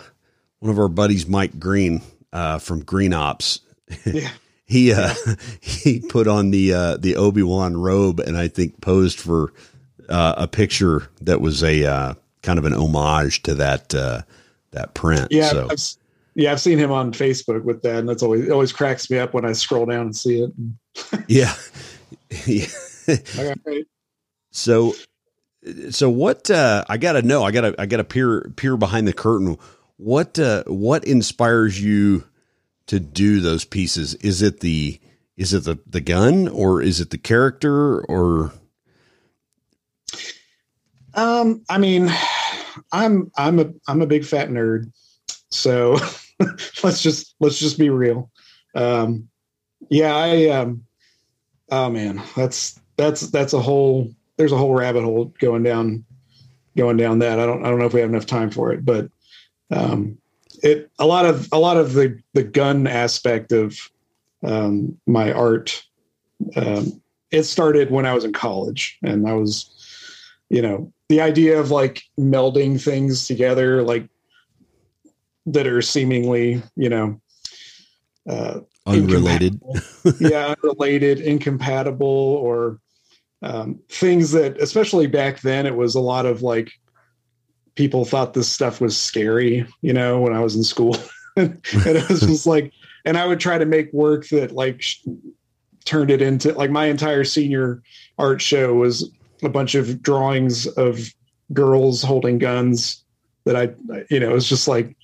one 0.60 0.72
of 0.72 0.80
our 0.80 0.88
buddies, 0.88 1.28
Mike 1.28 1.60
Green 1.60 2.02
uh, 2.34 2.60
from 2.60 2.84
Green 2.84 3.14
Ops, 3.14 3.62
yeah, 4.06 4.30
he 4.66 4.94
uh, 4.94 5.14
he 5.60 6.00
put 6.00 6.28
on 6.28 6.52
the 6.52 6.74
uh, 6.74 6.98
the 6.98 7.16
Obi 7.16 7.44
Wan 7.44 7.78
robe, 7.78 8.20
and 8.20 8.38
I 8.38 8.48
think 8.48 8.82
posed 8.82 9.20
for 9.20 9.54
uh, 10.10 10.36
a 10.38 10.48
picture 10.48 11.10
that 11.22 11.42
was 11.42 11.64
a 11.64 11.86
uh, 11.86 12.14
kind 12.44 12.60
of 12.60 12.66
an 12.66 12.74
homage 12.74 13.44
to 13.44 13.56
that 13.56 13.94
uh, 13.94 14.22
that 14.72 14.94
print. 14.94 15.28
yeah, 15.32 15.50
so 15.50 15.68
I've, 15.70 15.80
yeah. 16.36 16.52
I've 16.52 16.62
seen 16.62 16.78
him 16.78 16.92
on 16.92 17.12
Facebook 17.14 17.64
with 17.64 17.82
that, 17.82 17.98
and 17.98 18.10
that's 18.10 18.24
always 18.24 18.46
it 18.46 18.52
always 18.52 18.72
cracks 18.72 19.10
me 19.10 19.18
up 19.18 19.34
when 19.34 19.46
I 19.46 19.54
scroll 19.54 19.86
down 19.86 20.02
and 20.02 20.16
see 20.16 20.42
it. 20.42 20.52
yeah. 21.28 21.54
yeah. 22.46 22.68
All 23.40 23.54
right. 23.66 23.86
So, 24.52 24.94
so 25.92 26.10
what? 26.10 26.50
Uh, 26.50 26.84
I 26.88 26.98
gotta 26.98 27.22
know. 27.22 27.44
I 27.44 27.52
gotta. 27.52 27.76
I 27.78 27.86
gotta 27.86 28.04
peer 28.04 28.52
peer 28.56 28.78
behind 28.78 29.08
the 29.08 29.14
curtain. 29.14 29.58
What? 29.98 30.40
Uh, 30.40 30.64
what 30.66 31.04
inspires 31.06 31.82
you 31.82 32.26
to 32.88 33.00
do 33.00 33.40
those 33.40 33.66
pieces? 33.66 34.16
Is 34.16 34.42
it 34.42 34.60
the? 34.60 35.00
Is 35.38 35.54
it 35.54 35.64
the 35.64 35.80
the 35.88 36.02
gun, 36.02 36.48
or 36.48 36.82
is 36.82 37.00
it 37.00 37.10
the 37.10 37.18
character, 37.18 38.02
or? 38.06 38.52
Um, 41.14 41.64
I 41.70 41.78
mean, 41.78 42.10
I'm 42.92 43.32
I'm 43.38 43.60
a 43.60 43.72
I'm 43.88 44.02
a 44.02 44.08
big 44.08 44.26
fat 44.26 44.50
nerd, 44.50 44.92
so 45.50 45.98
let's 46.84 47.02
just 47.02 47.36
let's 47.40 47.60
just 47.60 47.78
be 47.78 47.90
real. 47.90 48.32
Um, 48.76 49.30
yeah, 49.90 50.16
I 50.16 50.50
um, 50.50 50.86
oh 51.70 51.90
man, 51.90 52.22
that's 52.36 52.80
that's 52.98 53.22
that's 53.22 53.54
a 53.54 53.62
whole 53.62 54.14
there's 54.40 54.54
a 54.54 54.58
whole 54.58 54.74
rabbit 54.74 55.04
hole 55.04 55.26
going 55.40 55.62
down 55.62 56.06
going 56.76 56.98
down 56.98 57.20
that. 57.20 57.40
I 57.40 57.46
don't 57.46 57.64
I 57.64 57.70
don't 57.70 57.78
know 57.78 57.86
if 57.86 57.94
we 57.94 58.00
have 58.00 58.10
enough 58.10 58.26
time 58.26 58.50
for 58.50 58.72
it, 58.72 58.84
but 58.86 59.10
um, 59.70 60.18
it 60.64 60.90
a 60.98 61.06
lot 61.06 61.26
of 61.26 61.50
a 61.52 61.60
lot 61.60 61.78
of 61.78 61.94
the 61.94 62.18
the 62.34 62.44
gun 62.44 62.88
aspect 62.88 63.52
of 63.52 63.78
um, 64.44 64.98
my 65.06 65.32
art. 65.34 65.84
Um, 66.56 67.02
it 67.32 67.44
started 67.44 67.92
when 67.92 68.06
I 68.06 68.14
was 68.14 68.24
in 68.24 68.32
college, 68.32 68.98
and 69.04 69.28
I 69.28 69.34
was 69.34 69.70
you 70.50 70.62
know 70.62 70.92
the 71.10 71.20
idea 71.20 71.60
of 71.60 71.70
like 71.70 72.04
melding 72.18 72.82
things 72.82 73.28
together 73.28 73.84
like 73.84 74.08
that 75.48 75.68
are 75.68 75.82
seemingly, 75.82 76.62
you 76.78 76.90
know, 76.90 77.20
uh, 78.30 78.62
unrelated. 78.86 79.60
yeah, 80.20 80.56
unrelated, 80.64 81.20
incompatible, 81.20 82.08
or 82.08 82.80
um, 83.42 83.80
things 83.90 84.32
that, 84.32 84.58
especially 84.62 85.08
back 85.08 85.42
then, 85.42 85.66
it 85.66 85.76
was 85.76 85.96
a 85.96 86.00
lot 86.02 86.26
of 86.26 86.42
like 86.42 86.72
people 87.76 88.06
thought 88.06 88.34
this 88.34 88.50
stuff 88.50 88.82
was 88.82 88.98
scary. 89.00 89.66
You 89.82 89.94
know, 89.94 90.20
when 90.20 90.34
I 90.34 90.40
was 90.42 90.56
in 90.56 90.64
school, 90.64 90.98
and 91.36 91.60
it 91.74 92.10
was 92.10 92.22
just 92.22 92.46
like, 92.46 92.74
and 93.06 93.18
I 93.18 93.26
would 93.26 93.40
try 93.40 93.58
to 93.58 93.66
make 93.66 93.92
work 93.94 94.28
that 94.30 94.52
like 94.52 94.82
sh- 94.82 95.00
turned 95.86 96.12
it 96.12 96.22
into 96.22 96.54
like 96.54 96.70
my 96.72 96.86
entire 96.86 97.24
senior 97.24 97.82
art 98.18 98.42
show 98.42 98.74
was 98.74 99.10
a 99.42 99.50
bunch 99.50 99.76
of 99.76 100.02
drawings 100.02 100.68
of 100.68 101.00
girls 101.54 102.04
holding 102.04 102.38
guns 102.38 103.04
that 103.46 103.56
I, 103.56 103.70
you 104.10 104.20
know, 104.20 104.30
it 104.30 104.34
was 104.34 104.50
just 104.50 104.68
like 104.68 104.96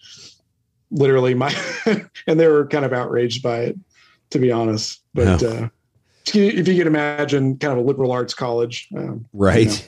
literally 0.91 1.33
my, 1.33 1.55
and 2.27 2.39
they 2.39 2.47
were 2.47 2.67
kind 2.67 2.83
of 2.85 2.91
outraged 2.91 3.41
by 3.41 3.59
it, 3.61 3.79
to 4.31 4.39
be 4.39 4.51
honest. 4.51 5.01
But 5.13 5.41
Yeah. 5.41 5.47
uh, 5.47 5.69
if 6.33 6.67
you 6.67 6.77
could 6.77 6.87
imagine, 6.87 7.57
kind 7.57 7.73
of 7.73 7.79
a 7.79 7.87
liberal 7.87 8.11
arts 8.11 8.33
college, 8.33 8.87
um, 8.95 9.25
right. 9.33 9.87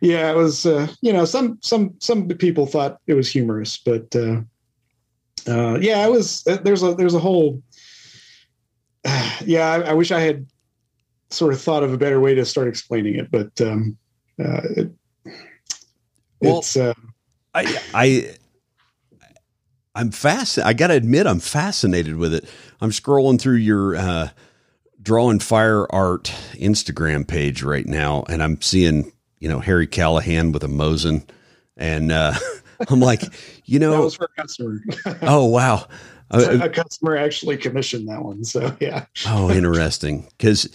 you 0.00 0.12
know. 0.12 0.18
yeah, 0.18 0.30
it 0.30 0.36
was. 0.36 0.66
Uh, 0.66 0.88
you 1.00 1.12
know, 1.12 1.24
some 1.24 1.58
some 1.62 1.94
some 1.98 2.28
people 2.28 2.66
thought 2.66 2.98
it 3.06 3.14
was 3.14 3.30
humorous, 3.30 3.76
but 3.76 4.14
uh, 4.14 4.40
uh, 5.48 5.78
yeah, 5.80 6.04
it 6.06 6.10
was. 6.10 6.42
There's 6.44 6.82
a 6.82 6.94
there's 6.94 7.14
a 7.14 7.20
whole. 7.20 7.62
yeah, 9.44 9.70
I, 9.70 9.90
I 9.90 9.92
wish 9.92 10.10
I 10.10 10.20
had 10.20 10.46
sort 11.30 11.52
of 11.52 11.60
thought 11.60 11.82
of 11.82 11.92
a 11.92 11.98
better 11.98 12.20
way 12.20 12.34
to 12.34 12.44
start 12.44 12.68
explaining 12.68 13.16
it, 13.16 13.30
but 13.30 13.60
um, 13.60 13.96
uh, 14.42 14.60
it, 14.76 14.90
Well- 16.40 16.58
it's 16.58 16.76
uh, 16.76 16.94
I 17.54 17.80
I 17.94 18.36
I'm 19.94 20.10
fast. 20.10 20.58
I 20.58 20.74
got 20.74 20.88
to 20.88 20.94
admit, 20.94 21.26
I'm 21.26 21.40
fascinated 21.40 22.16
with 22.16 22.34
it. 22.34 22.44
I'm 22.82 22.90
scrolling 22.90 23.40
through 23.40 23.56
your 23.56 23.96
drawing 25.06 25.38
fire 25.38 25.86
art 25.94 26.34
Instagram 26.54 27.26
page 27.26 27.62
right 27.62 27.86
now, 27.86 28.24
and 28.28 28.42
I'm 28.42 28.60
seeing 28.60 29.12
you 29.38 29.48
know 29.48 29.60
Harry 29.60 29.86
Callahan 29.86 30.52
with 30.52 30.64
a 30.64 30.68
Mosin, 30.68 31.26
and 31.76 32.12
uh, 32.12 32.34
I'm 32.90 33.00
like, 33.00 33.22
you 33.64 33.78
that 33.78 33.86
know, 33.86 34.02
was 34.02 34.16
for 34.16 34.24
a 34.36 34.40
customer. 34.40 34.80
oh 35.22 35.46
wow, 35.46 35.86
Uh, 36.30 36.58
a 36.60 36.68
customer 36.68 37.16
actually 37.16 37.56
commissioned 37.56 38.08
that 38.08 38.22
one, 38.22 38.44
so 38.44 38.76
yeah, 38.80 39.06
oh 39.28 39.50
interesting, 39.50 40.28
because 40.36 40.68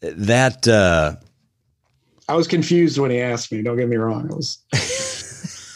that 0.00 0.66
uh, 0.66 1.16
I 2.28 2.34
was 2.34 2.48
confused 2.48 2.98
when 2.98 3.10
he 3.10 3.20
asked 3.20 3.52
me. 3.52 3.62
Don't 3.62 3.76
get 3.76 3.88
me 3.88 3.96
wrong. 3.96 4.28
I 4.32 4.34
was. 4.34 4.58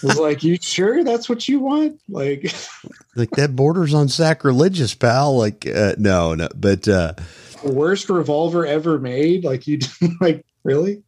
I 0.03 0.07
was 0.07 0.19
like, 0.19 0.43
"You 0.43 0.57
sure 0.59 1.05
that's 1.05 1.29
what 1.29 1.47
you 1.47 1.61
want?" 1.61 2.01
Like, 2.09 2.51
like 3.15 3.31
that 3.33 3.55
borders 3.55 3.93
on 3.93 4.09
sacrilegious, 4.09 4.95
pal. 4.95 5.37
Like 5.37 5.67
uh, 5.67 5.97
no, 5.99 6.35
no, 6.35 6.49
but 6.57 6.89
uh, 6.89 7.13
the 7.17 7.50
worst 7.65 8.09
revolver 8.09 8.67
ever 8.67 8.99
made. 8.99 9.45
Like 9.45 9.67
you, 9.67 9.79
like 10.21 10.45
really? 10.65 11.03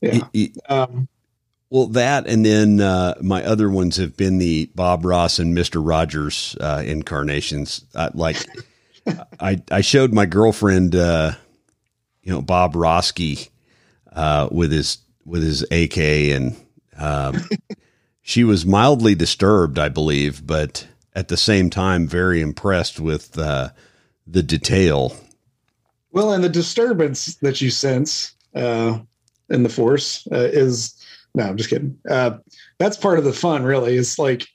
Yeah. 0.00 0.20
Um, 0.68 1.08
Well, 1.70 1.88
that 1.88 2.26
and 2.26 2.44
then 2.46 2.80
uh, 2.80 3.14
my 3.20 3.44
other 3.44 3.68
ones 3.68 3.96
have 3.96 4.16
been 4.16 4.38
the 4.38 4.70
Bob 4.74 5.04
Ross 5.04 5.38
and 5.38 5.54
Mister 5.54 5.82
Rogers 5.82 6.56
uh, 6.60 6.82
incarnations. 6.86 7.84
Uh, 7.94 8.10
like, 8.14 8.38
I 9.40 9.60
I 9.70 9.82
showed 9.82 10.14
my 10.14 10.24
girlfriend, 10.24 10.94
uh, 10.94 11.32
you 12.22 12.32
know, 12.32 12.40
Bob 12.40 12.72
Roski 12.72 13.50
uh, 14.12 14.48
with 14.50 14.72
his 14.72 14.98
with 15.26 15.42
his 15.42 15.62
AK, 15.70 15.98
and 15.98 16.56
um, 16.96 17.36
she 18.22 18.44
was 18.44 18.64
mildly 18.64 19.14
disturbed, 19.14 19.78
I 19.78 19.90
believe, 19.90 20.46
but 20.46 20.88
at 21.14 21.28
the 21.28 21.36
same 21.36 21.68
time 21.68 22.06
very 22.06 22.40
impressed 22.40 22.98
with 22.98 23.38
uh, 23.38 23.70
the 24.26 24.42
detail. 24.42 25.14
Well, 26.12 26.32
and 26.32 26.42
the 26.42 26.48
disturbance 26.48 27.34
that 27.36 27.60
you 27.60 27.70
sense 27.70 28.34
uh, 28.54 28.98
in 29.50 29.62
the 29.62 29.68
force 29.68 30.26
uh, 30.32 30.48
is 30.52 30.94
no, 31.34 31.44
I'm 31.44 31.56
just 31.56 31.70
kidding. 31.70 31.96
Uh, 32.08 32.38
that's 32.78 32.96
part 32.96 33.18
of 33.18 33.24
the 33.24 33.32
fun, 33.32 33.62
really. 33.62 33.96
Is 33.96 34.18
like 34.18 34.46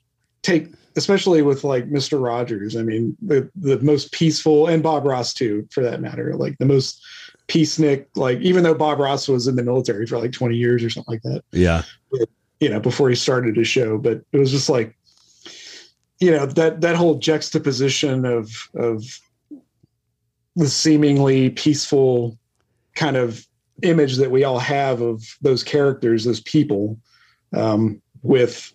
take, 0.42 0.68
especially 0.96 1.42
with 1.42 1.64
like 1.64 1.86
Mister 1.88 2.18
Rogers. 2.18 2.76
I 2.76 2.82
mean, 2.82 3.16
the 3.22 3.48
the 3.56 3.78
most 3.80 4.12
peaceful, 4.12 4.66
and 4.66 4.82
Bob 4.82 5.06
Ross 5.06 5.32
too, 5.32 5.66
for 5.70 5.82
that 5.82 6.00
matter. 6.00 6.34
Like 6.36 6.58
the 6.58 6.66
most 6.66 7.02
peacenik. 7.48 8.06
Like 8.16 8.38
even 8.40 8.64
though 8.64 8.74
Bob 8.74 8.98
Ross 8.98 9.28
was 9.28 9.46
in 9.46 9.56
the 9.56 9.62
military 9.62 10.06
for 10.06 10.18
like 10.18 10.32
20 10.32 10.56
years 10.56 10.82
or 10.82 10.90
something 10.90 11.12
like 11.12 11.22
that. 11.22 11.42
Yeah, 11.52 11.82
you 12.60 12.68
know, 12.68 12.80
before 12.80 13.08
he 13.08 13.14
started 13.14 13.56
his 13.56 13.68
show, 13.68 13.98
but 13.98 14.22
it 14.32 14.38
was 14.38 14.50
just 14.50 14.68
like, 14.68 14.96
you 16.20 16.30
know, 16.30 16.46
that 16.46 16.80
that 16.80 16.96
whole 16.96 17.18
juxtaposition 17.18 18.24
of 18.24 18.50
of 18.74 19.04
the 20.56 20.68
seemingly 20.68 21.50
peaceful 21.50 22.38
kind 22.94 23.16
of 23.16 23.46
image 23.82 24.16
that 24.16 24.30
we 24.30 24.44
all 24.44 24.58
have 24.58 25.00
of 25.00 25.22
those 25.42 25.64
characters, 25.64 26.24
those 26.24 26.40
people, 26.40 26.98
um, 27.52 28.00
with 28.22 28.72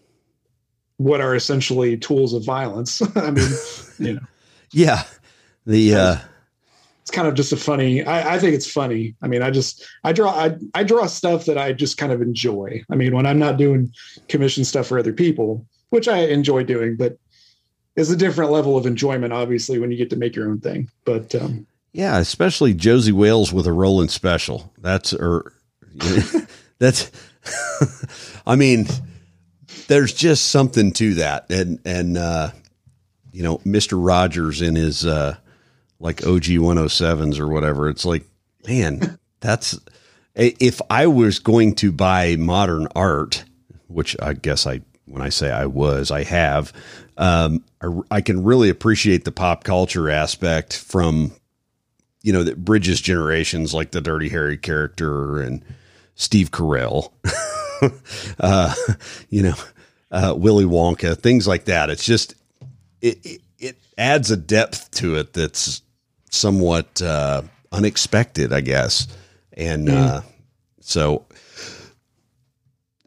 what 0.98 1.22
are 1.22 1.36
essentially 1.36 1.98
tools 1.98 2.34
of 2.34 2.44
violence. 2.44 3.02
I 3.16 3.32
mean, 3.32 3.50
you 3.98 4.14
know, 4.16 4.22
yeah. 4.72 5.04
The 5.66 5.96
uh, 5.96 6.18
it's 7.02 7.12
kind 7.12 7.28
of 7.28 7.34
just 7.34 7.52
a 7.52 7.58
funny. 7.58 8.04
I, 8.04 8.36
I 8.36 8.40
think 8.40 8.54
it's 8.54 8.70
funny. 8.70 9.16
I 9.22 9.28
mean, 9.28 9.42
I 9.42 9.52
just 9.52 9.86
I 10.04 10.14
draw 10.14 10.32
I 10.32 10.56
I 10.74 10.84
draw 10.84 11.06
stuff 11.06 11.46
that 11.46 11.58
I 11.58 11.74
just 11.74 11.98
kind 11.98 12.12
of 12.12 12.22
enjoy. 12.22 12.84
I 12.90 12.96
mean, 12.96 13.16
when 13.16 13.26
I'm 13.26 13.40
not 13.40 13.58
doing 13.58 13.92
commission 14.28 14.64
stuff 14.64 14.88
for 14.88 15.00
other 15.00 15.14
people, 15.14 15.66
which 15.90 16.08
I 16.08 16.20
enjoy 16.20 16.64
doing, 16.64 16.98
but 16.98 17.18
it's 17.96 18.10
a 18.10 18.16
different 18.16 18.52
level 18.52 18.78
of 18.78 18.86
enjoyment, 18.86 19.34
obviously, 19.34 19.80
when 19.80 19.92
you 19.92 19.98
get 19.98 20.10
to 20.12 20.16
make 20.16 20.36
your 20.36 20.50
own 20.50 20.60
thing. 20.60 20.90
But 21.06 21.34
um, 21.36 21.68
Yeah, 21.92 22.18
especially 22.20 22.74
Josey 22.74 23.12
Wales 23.12 23.52
with 23.52 23.68
a 23.68 23.74
rolling 23.74 24.10
special. 24.10 24.74
That's 24.80 25.14
or 25.14 25.54
that's 26.80 27.12
I 28.48 28.56
mean, 28.56 28.88
there's 29.88 30.14
just 30.14 30.48
something 30.48 30.92
to 30.94 31.16
that. 31.16 31.50
And 31.50 31.80
and 31.86 32.18
uh 32.18 32.52
you 33.32 33.44
know, 33.44 33.60
Mr. 33.60 34.04
Rogers 34.04 34.62
in 34.62 34.76
his 34.76 35.06
uh 35.06 35.36
like 36.00 36.26
OG 36.26 36.44
107s 36.44 37.40
or 37.40 37.48
whatever. 37.48 37.90
It's 37.90 38.06
like, 38.06 38.24
man, 38.68 39.20
that's 39.40 39.80
if 40.36 40.82
I 40.90 41.08
was 41.08 41.40
going 41.40 41.76
to 41.76 41.92
buy 41.92 42.36
modern 42.38 42.88
art, 42.96 43.44
which 43.88 44.16
I 44.22 44.34
guess 44.34 44.66
I 44.66 44.82
when 45.06 45.22
I 45.22 45.30
say 45.30 45.52
I 45.52 45.66
was, 45.66 46.12
I 46.12 46.24
have, 46.24 46.72
um, 47.20 47.64
I, 47.82 48.18
I 48.18 48.22
can 48.22 48.44
really 48.44 48.70
appreciate 48.70 49.26
the 49.26 49.32
pop 49.32 49.64
culture 49.64 50.10
aspect 50.10 50.76
from 50.76 51.34
you 52.22 52.34
know, 52.34 52.44
that 52.44 52.64
bridges 52.64 53.00
generations 53.00 53.74
like 53.74 53.92
the 53.92 54.02
Dirty 54.02 54.30
Harry 54.30 54.58
character 54.58 55.40
and 55.40 55.64
Steve 56.16 56.52
Carell, 56.52 57.12
uh, 58.40 58.76
you 59.30 59.44
know, 59.44 59.56
uh, 60.12 60.34
Willy 60.38 60.66
Wonka, 60.66 61.18
things 61.18 61.48
like 61.48 61.66
that. 61.66 61.90
It's 61.90 62.04
just, 62.04 62.36
it, 63.02 63.26
it, 63.26 63.42
it 63.58 63.78
adds 63.98 64.32
a 64.32 64.38
depth 64.38 64.92
to 64.92 65.16
it 65.16 65.34
that's 65.34 65.82
somewhat 66.30 67.02
uh, 67.02 67.44
unexpected, 67.72 68.52
I 68.52 68.62
guess. 68.62 69.08
And 69.54 69.90
uh, 69.90 70.22
so, 70.82 71.26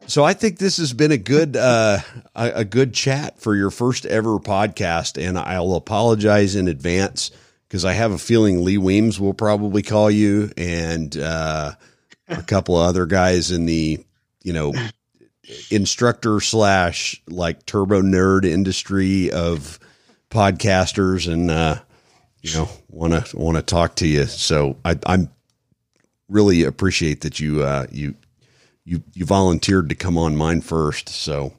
so 0.07 0.23
I 0.23 0.33
think 0.33 0.57
this 0.57 0.77
has 0.77 0.93
been 0.93 1.11
a 1.11 1.17
good 1.17 1.55
uh, 1.55 1.99
a, 2.35 2.51
a 2.55 2.65
good 2.65 2.93
chat 2.93 3.39
for 3.39 3.55
your 3.55 3.69
first 3.69 4.05
ever 4.05 4.39
podcast, 4.39 5.21
and 5.21 5.37
I'll 5.37 5.73
apologize 5.73 6.55
in 6.55 6.67
advance 6.67 7.31
because 7.67 7.85
I 7.85 7.93
have 7.93 8.11
a 8.11 8.17
feeling 8.17 8.63
Lee 8.63 8.77
Weems 8.77 9.19
will 9.19 9.33
probably 9.33 9.81
call 9.81 10.11
you 10.11 10.51
and 10.57 11.15
uh, 11.17 11.71
a 12.27 12.43
couple 12.43 12.79
of 12.79 12.87
other 12.87 13.05
guys 13.05 13.51
in 13.51 13.65
the 13.65 14.03
you 14.43 14.53
know 14.53 14.73
instructor 15.71 16.39
slash 16.39 17.21
like 17.27 17.65
turbo 17.65 18.01
nerd 18.01 18.45
industry 18.45 19.31
of 19.31 19.79
podcasters 20.29 21.31
and 21.31 21.51
uh, 21.51 21.77
you 22.41 22.53
know 22.53 22.69
want 22.89 23.25
to 23.25 23.37
want 23.37 23.57
to 23.57 23.63
talk 23.63 23.95
to 23.95 24.07
you. 24.07 24.25
So 24.25 24.77
I, 24.83 24.97
I'm 25.05 25.29
really 26.29 26.63
appreciate 26.63 27.21
that 27.21 27.39
you 27.39 27.63
uh, 27.63 27.87
you 27.91 28.15
you 28.85 29.03
you 29.13 29.25
volunteered 29.25 29.89
to 29.89 29.95
come 29.95 30.17
on 30.17 30.35
mine 30.35 30.61
first. 30.61 31.09
So 31.09 31.53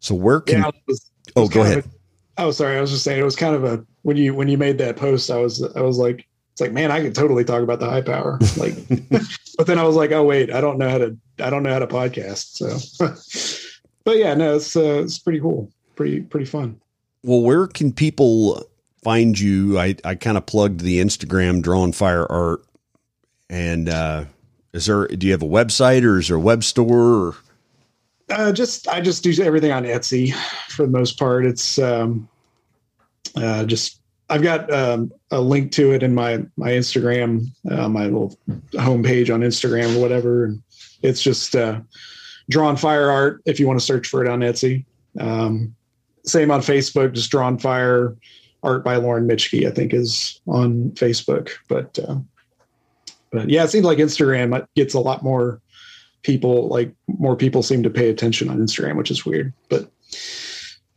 so 0.00 0.14
where 0.14 0.40
can 0.40 0.62
yeah, 0.62 0.70
was- 0.86 1.10
oh 1.36 1.48
go 1.48 1.62
ahead 1.62 1.78
a- 1.78 2.42
oh, 2.42 2.50
sorry. 2.50 2.76
I 2.76 2.80
was 2.80 2.90
just 2.90 3.02
saying 3.04 3.20
it 3.20 3.24
was 3.24 3.36
kind 3.36 3.54
of 3.54 3.64
a 3.64 3.84
when 4.02 4.16
you 4.16 4.34
when 4.34 4.48
you 4.48 4.58
made 4.58 4.78
that 4.78 4.96
post, 4.96 5.30
I 5.30 5.38
was 5.38 5.62
I 5.74 5.80
was 5.80 5.98
like, 5.98 6.26
it's 6.52 6.60
like, 6.60 6.72
man, 6.72 6.90
I 6.90 7.00
could 7.02 7.14
totally 7.14 7.44
talk 7.44 7.62
about 7.62 7.80
the 7.80 7.88
high 7.90 8.02
power. 8.02 8.38
Like, 8.56 8.74
but 9.58 9.66
then 9.66 9.78
I 9.78 9.84
was 9.84 9.96
like, 9.96 10.12
oh 10.12 10.24
wait, 10.24 10.50
I 10.52 10.60
don't 10.60 10.78
know 10.78 10.88
how 10.88 10.98
to 10.98 11.16
I 11.40 11.50
don't 11.50 11.62
know 11.62 11.72
how 11.72 11.78
to 11.80 11.86
podcast. 11.86 12.56
So, 12.56 13.86
but 14.04 14.16
yeah, 14.18 14.34
no, 14.34 14.56
it's 14.56 14.76
uh, 14.76 15.02
it's 15.02 15.18
pretty 15.18 15.40
cool, 15.40 15.70
pretty 15.94 16.20
pretty 16.20 16.46
fun. 16.46 16.80
well 17.22 17.40
where 17.42 17.66
can 17.66 17.92
people 17.92 18.62
find 19.02 19.38
you? 19.38 19.78
I 19.78 19.96
I 20.04 20.14
kind 20.14 20.36
of 20.36 20.46
plugged 20.46 20.80
the 20.80 21.00
Instagram 21.00 21.62
drawing 21.62 21.92
fire 21.92 22.30
art 22.30 22.64
and 23.50 23.88
uh, 23.88 24.24
is 24.72 24.86
there 24.86 25.06
do 25.06 25.26
you 25.26 25.32
have 25.32 25.42
a 25.42 25.46
website 25.46 26.04
or 26.04 26.18
is 26.18 26.28
there 26.28 26.36
a 26.36 26.40
web 26.40 26.64
store? 26.64 27.28
Or? 27.28 27.34
Uh, 28.30 28.52
just 28.52 28.88
I 28.88 29.00
just 29.00 29.22
do 29.22 29.32
everything 29.42 29.72
on 29.72 29.84
Etsy 29.84 30.34
for 30.68 30.82
the 30.82 30.92
most 30.92 31.18
part. 31.18 31.46
It's 31.46 31.78
um, 31.78 32.28
uh, 33.36 33.64
just 33.64 34.00
I've 34.28 34.42
got 34.42 34.72
um, 34.72 35.12
a 35.30 35.40
link 35.40 35.72
to 35.72 35.92
it 35.92 36.02
in 36.02 36.14
my 36.14 36.44
my 36.56 36.70
Instagram, 36.70 37.46
uh, 37.70 37.88
my 37.88 38.04
little 38.04 38.36
homepage 38.72 39.32
on 39.32 39.40
Instagram 39.40 39.96
or 39.96 40.00
whatever. 40.00 40.44
And 40.44 40.62
it's 41.02 41.22
just 41.22 41.54
uh, 41.54 41.80
drawn 42.50 42.76
fire 42.76 43.10
art 43.10 43.42
if 43.46 43.60
you 43.60 43.66
want 43.66 43.78
to 43.78 43.84
search 43.84 44.08
for 44.08 44.24
it 44.24 44.28
on 44.28 44.40
Etsy. 44.40 44.84
Um, 45.20 45.74
same 46.24 46.50
on 46.50 46.60
Facebook, 46.60 47.12
just 47.14 47.30
drawn 47.30 47.58
fire 47.58 48.16
art 48.62 48.84
by 48.84 48.96
Lorin 48.96 49.28
Michki, 49.28 49.66
I 49.66 49.70
think 49.70 49.94
is 49.94 50.40
on 50.48 50.90
Facebook. 50.92 51.50
But 51.68 51.98
uh, 52.00 52.16
but 53.36 53.50
yeah, 53.50 53.64
it 53.64 53.68
seems 53.68 53.84
like 53.84 53.98
Instagram 53.98 54.66
gets 54.74 54.94
a 54.94 55.00
lot 55.00 55.22
more 55.22 55.60
people. 56.22 56.68
Like 56.68 56.92
more 57.06 57.36
people 57.36 57.62
seem 57.62 57.82
to 57.82 57.90
pay 57.90 58.08
attention 58.10 58.48
on 58.48 58.58
Instagram, 58.58 58.96
which 58.96 59.10
is 59.10 59.24
weird. 59.24 59.52
But 59.68 59.90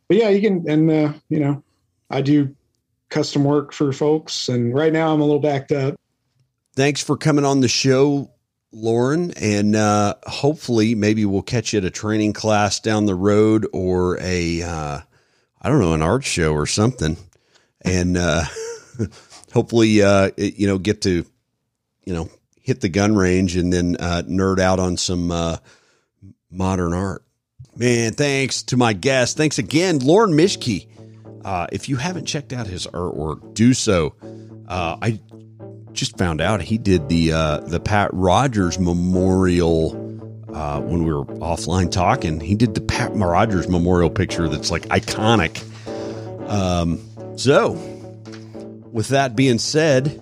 but 0.07 0.17
yeah, 0.17 0.29
you 0.29 0.41
can 0.41 0.69
and 0.69 0.89
uh, 0.89 1.13
you 1.29 1.39
know 1.39 1.63
I 2.09 2.21
do 2.21 2.55
custom 3.09 3.43
work 3.43 3.73
for 3.73 3.91
folks, 3.91 4.49
and 4.49 4.73
right 4.73 4.93
now 4.93 5.13
I'm 5.13 5.21
a 5.21 5.25
little 5.25 5.39
backed 5.39 5.71
up. 5.71 5.95
Thanks 6.75 7.03
for 7.03 7.17
coming 7.17 7.45
on 7.45 7.61
the 7.61 7.67
show, 7.67 8.31
Lorin, 8.71 9.31
and 9.37 9.75
uh, 9.75 10.15
hopefully 10.23 10.95
maybe 10.95 11.25
we'll 11.25 11.41
catch 11.41 11.73
you 11.73 11.79
at 11.79 11.85
a 11.85 11.91
training 11.91 12.33
class 12.33 12.79
down 12.79 13.05
the 13.05 13.15
road 13.15 13.67
or 13.73 14.17
a 14.21 14.61
uh, 14.61 14.99
I 15.61 15.69
don't 15.69 15.79
know 15.79 15.93
an 15.93 16.01
art 16.01 16.23
show 16.23 16.53
or 16.53 16.65
something, 16.65 17.17
and 17.81 18.17
uh, 18.17 18.43
hopefully 19.53 20.01
uh, 20.01 20.31
you 20.37 20.67
know 20.67 20.77
get 20.77 21.01
to 21.03 21.25
you 22.09 22.15
know 22.15 22.29
hit 22.55 22.81
the 22.81 22.89
gun 22.89 23.15
range 23.15 23.55
and 23.55 23.71
then 23.71 23.95
uh, 23.99 24.23
nerd 24.25 24.59
out 24.59 24.79
on 24.79 24.97
some 24.97 25.29
uh, 25.29 25.57
modern 26.51 26.93
art. 26.93 27.23
Man, 27.75 28.13
thanks 28.13 28.63
to 28.63 28.77
my 28.77 28.93
guest. 28.93 29.37
Thanks 29.37 29.59
again, 29.59 29.99
Lorin 29.99 30.31
Michki. 30.31 30.87
Uh, 31.45 31.67
if 31.71 31.87
you 31.87 31.95
haven't 31.97 32.25
checked 32.25 32.51
out 32.51 32.65
his 32.67 32.87
artwork, 32.87 33.53
do 33.53 33.73
so. 33.73 34.15
Uh, 34.67 34.97
I 35.01 35.19
just 35.93 36.17
found 36.17 36.41
out 36.41 36.61
he 36.61 36.79
did 36.79 37.09
the 37.09 37.31
uh, 37.31 37.59
the 37.59 37.79
Pat 37.79 38.09
Rogers 38.11 38.79
Memorial 38.79 39.91
uh, 40.51 40.81
when 40.81 41.03
we 41.05 41.13
were 41.13 41.25
offline 41.25 41.91
talking. 41.91 42.39
He 42.39 42.55
did 42.55 42.73
the 42.73 42.81
Pat 42.81 43.13
Rogers 43.13 43.69
Memorial 43.69 44.09
picture 44.09 44.49
that's 44.49 44.71
like 44.71 44.83
iconic. 44.87 45.63
Um, 46.49 46.99
so, 47.37 47.73
with 48.91 49.09
that 49.09 49.35
being 49.35 49.59
said, 49.59 50.21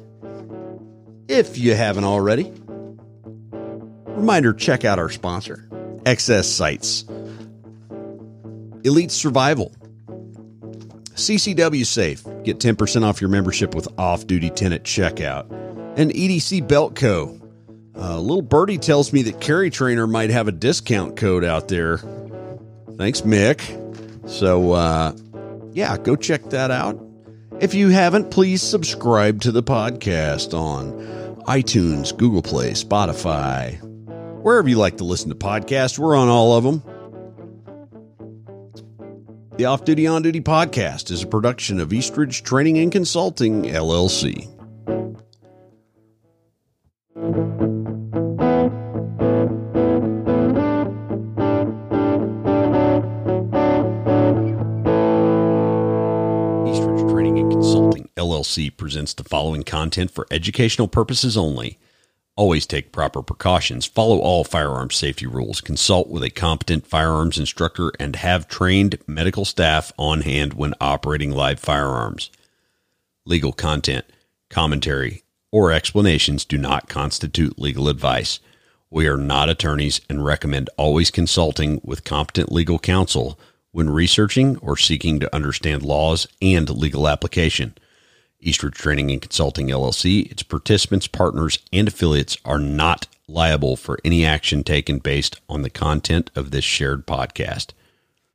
if 1.28 1.58
you 1.58 1.76
haven't 1.76 2.04
already, 2.04 2.52
reminder 3.52 4.54
check 4.54 4.86
out 4.86 5.00
our 5.00 5.10
sponsor, 5.10 5.68
XS 6.04 6.46
Sights, 6.46 7.06
Elite 8.84 9.12
Survival 9.12 9.74
CCW 11.18 11.86
Safe. 11.86 12.24
Get 12.44 12.60
10% 12.60 13.04
off 13.04 13.22
your 13.22 13.30
membership 13.30 13.74
with 13.74 13.88
off 13.98 14.28
duty 14.28 14.50
tenant 14.50 14.84
checkout. 14.84 15.52
And 15.98 16.12
EDC 16.12 16.68
Belt 16.68 16.96
Co. 16.96 17.42
Uh, 17.96 18.20
little 18.20 18.44
birdie 18.44 18.78
tells 18.78 19.12
me 19.12 19.24
that 19.24 19.42
Carry 19.42 19.72
Trainer 19.72 20.06
might 20.06 20.30
have 20.30 20.48
a 20.48 20.52
discount 20.52 21.18
code 21.18 21.44
out 21.44 21.68
there. 21.68 21.98
Thanks, 22.98 23.22
Mick. 23.22 24.30
So, 24.30 24.74
uh, 24.74 25.14
yeah, 25.74 25.98
go 25.98 26.16
check 26.16 26.44
that 26.52 26.70
out. 26.70 27.04
If 27.60 27.74
you 27.74 27.90
haven't, 27.90 28.30
please 28.30 28.62
subscribe 28.62 29.42
to 29.42 29.52
the 29.52 29.64
podcast 29.64 30.54
on 30.54 31.17
iTunes, 31.48 32.16
Google 32.16 32.42
Play, 32.42 32.72
Spotify, 32.72 33.82
wherever 34.42 34.68
you 34.68 34.78
like 34.78 34.98
to 34.98 35.06
listen 35.06 35.30
to 35.30 35.36
podcasts. 35.36 35.98
We're 35.98 36.16
on 36.16 36.28
all 36.28 36.58
of 36.58 36.64
them. 36.64 36.84
The 39.58 39.66
Off 39.66 39.86
Duty 39.86 40.06
On 40.06 40.22
Duty 40.22 40.42
podcast 40.42 41.10
is 41.10 41.24
a 41.24 41.28
production 41.28 41.80
of 41.80 41.92
Eastridge 41.94 42.44
Training 42.44 42.78
and 42.78 42.92
Consulting, 42.92 43.64
LLC. 43.64 44.57
Presents 58.58 59.14
the 59.14 59.24
following 59.24 59.62
content 59.62 60.10
for 60.10 60.26
educational 60.32 60.88
purposes 60.88 61.38
only. 61.38 61.78
Always 62.36 62.66
take 62.66 62.92
proper 62.92 63.22
precautions, 63.22 63.86
follow 63.86 64.18
all 64.18 64.44
firearms 64.44 64.96
safety 64.96 65.28
rules, 65.28 65.62
consult 65.62 66.10
with 66.10 66.24
a 66.24 66.32
competent 66.32 66.88
firearms 66.88 67.38
instructor, 67.38 67.92
and 68.00 68.16
have 68.16 68.48
trained 68.48 68.98
medical 69.06 69.46
staff 69.46 69.92
on 69.96 70.22
hand 70.22 70.56
when 70.56 70.74
operating 70.82 71.32
live 71.32 71.60
firearms. 71.60 72.32
Legal 73.26 73.54
content, 73.54 74.06
commentary, 74.50 75.24
or 75.52 75.72
explanations 75.72 76.44
do 76.44 76.58
not 76.58 76.90
constitute 76.90 77.60
legal 77.60 77.88
advice. 77.88 78.40
We 78.90 79.08
are 79.08 79.18
not 79.18 79.50
attorneys 79.50 80.02
and 80.10 80.26
recommend 80.26 80.72
always 80.78 81.12
consulting 81.12 81.80
with 81.84 82.04
competent 82.04 82.52
legal 82.52 82.80
counsel 82.80 83.40
when 83.72 83.92
researching 83.92 84.58
or 84.58 84.78
seeking 84.78 85.20
to 85.20 85.36
understand 85.36 85.84
laws 85.84 86.28
and 86.42 86.68
legal 86.72 87.08
application. 87.08 87.76
Eastridge 88.40 88.76
Training 88.76 89.12
and 89.12 89.22
Consulting 89.22 89.68
LLC, 89.68 90.30
its 90.32 90.44
participants, 90.44 91.08
partners, 91.08 91.60
and 91.74 91.88
affiliates 91.88 92.38
are 92.46 92.60
not 92.60 93.08
liable 93.28 93.76
for 93.76 94.00
any 94.06 94.26
action 94.26 94.64
taken 94.64 95.00
based 95.00 95.40
on 95.50 95.62
the 95.62 95.70
content 95.70 96.32
of 96.36 96.52
this 96.52 96.64
shared 96.64 97.06
podcast. 97.06 97.72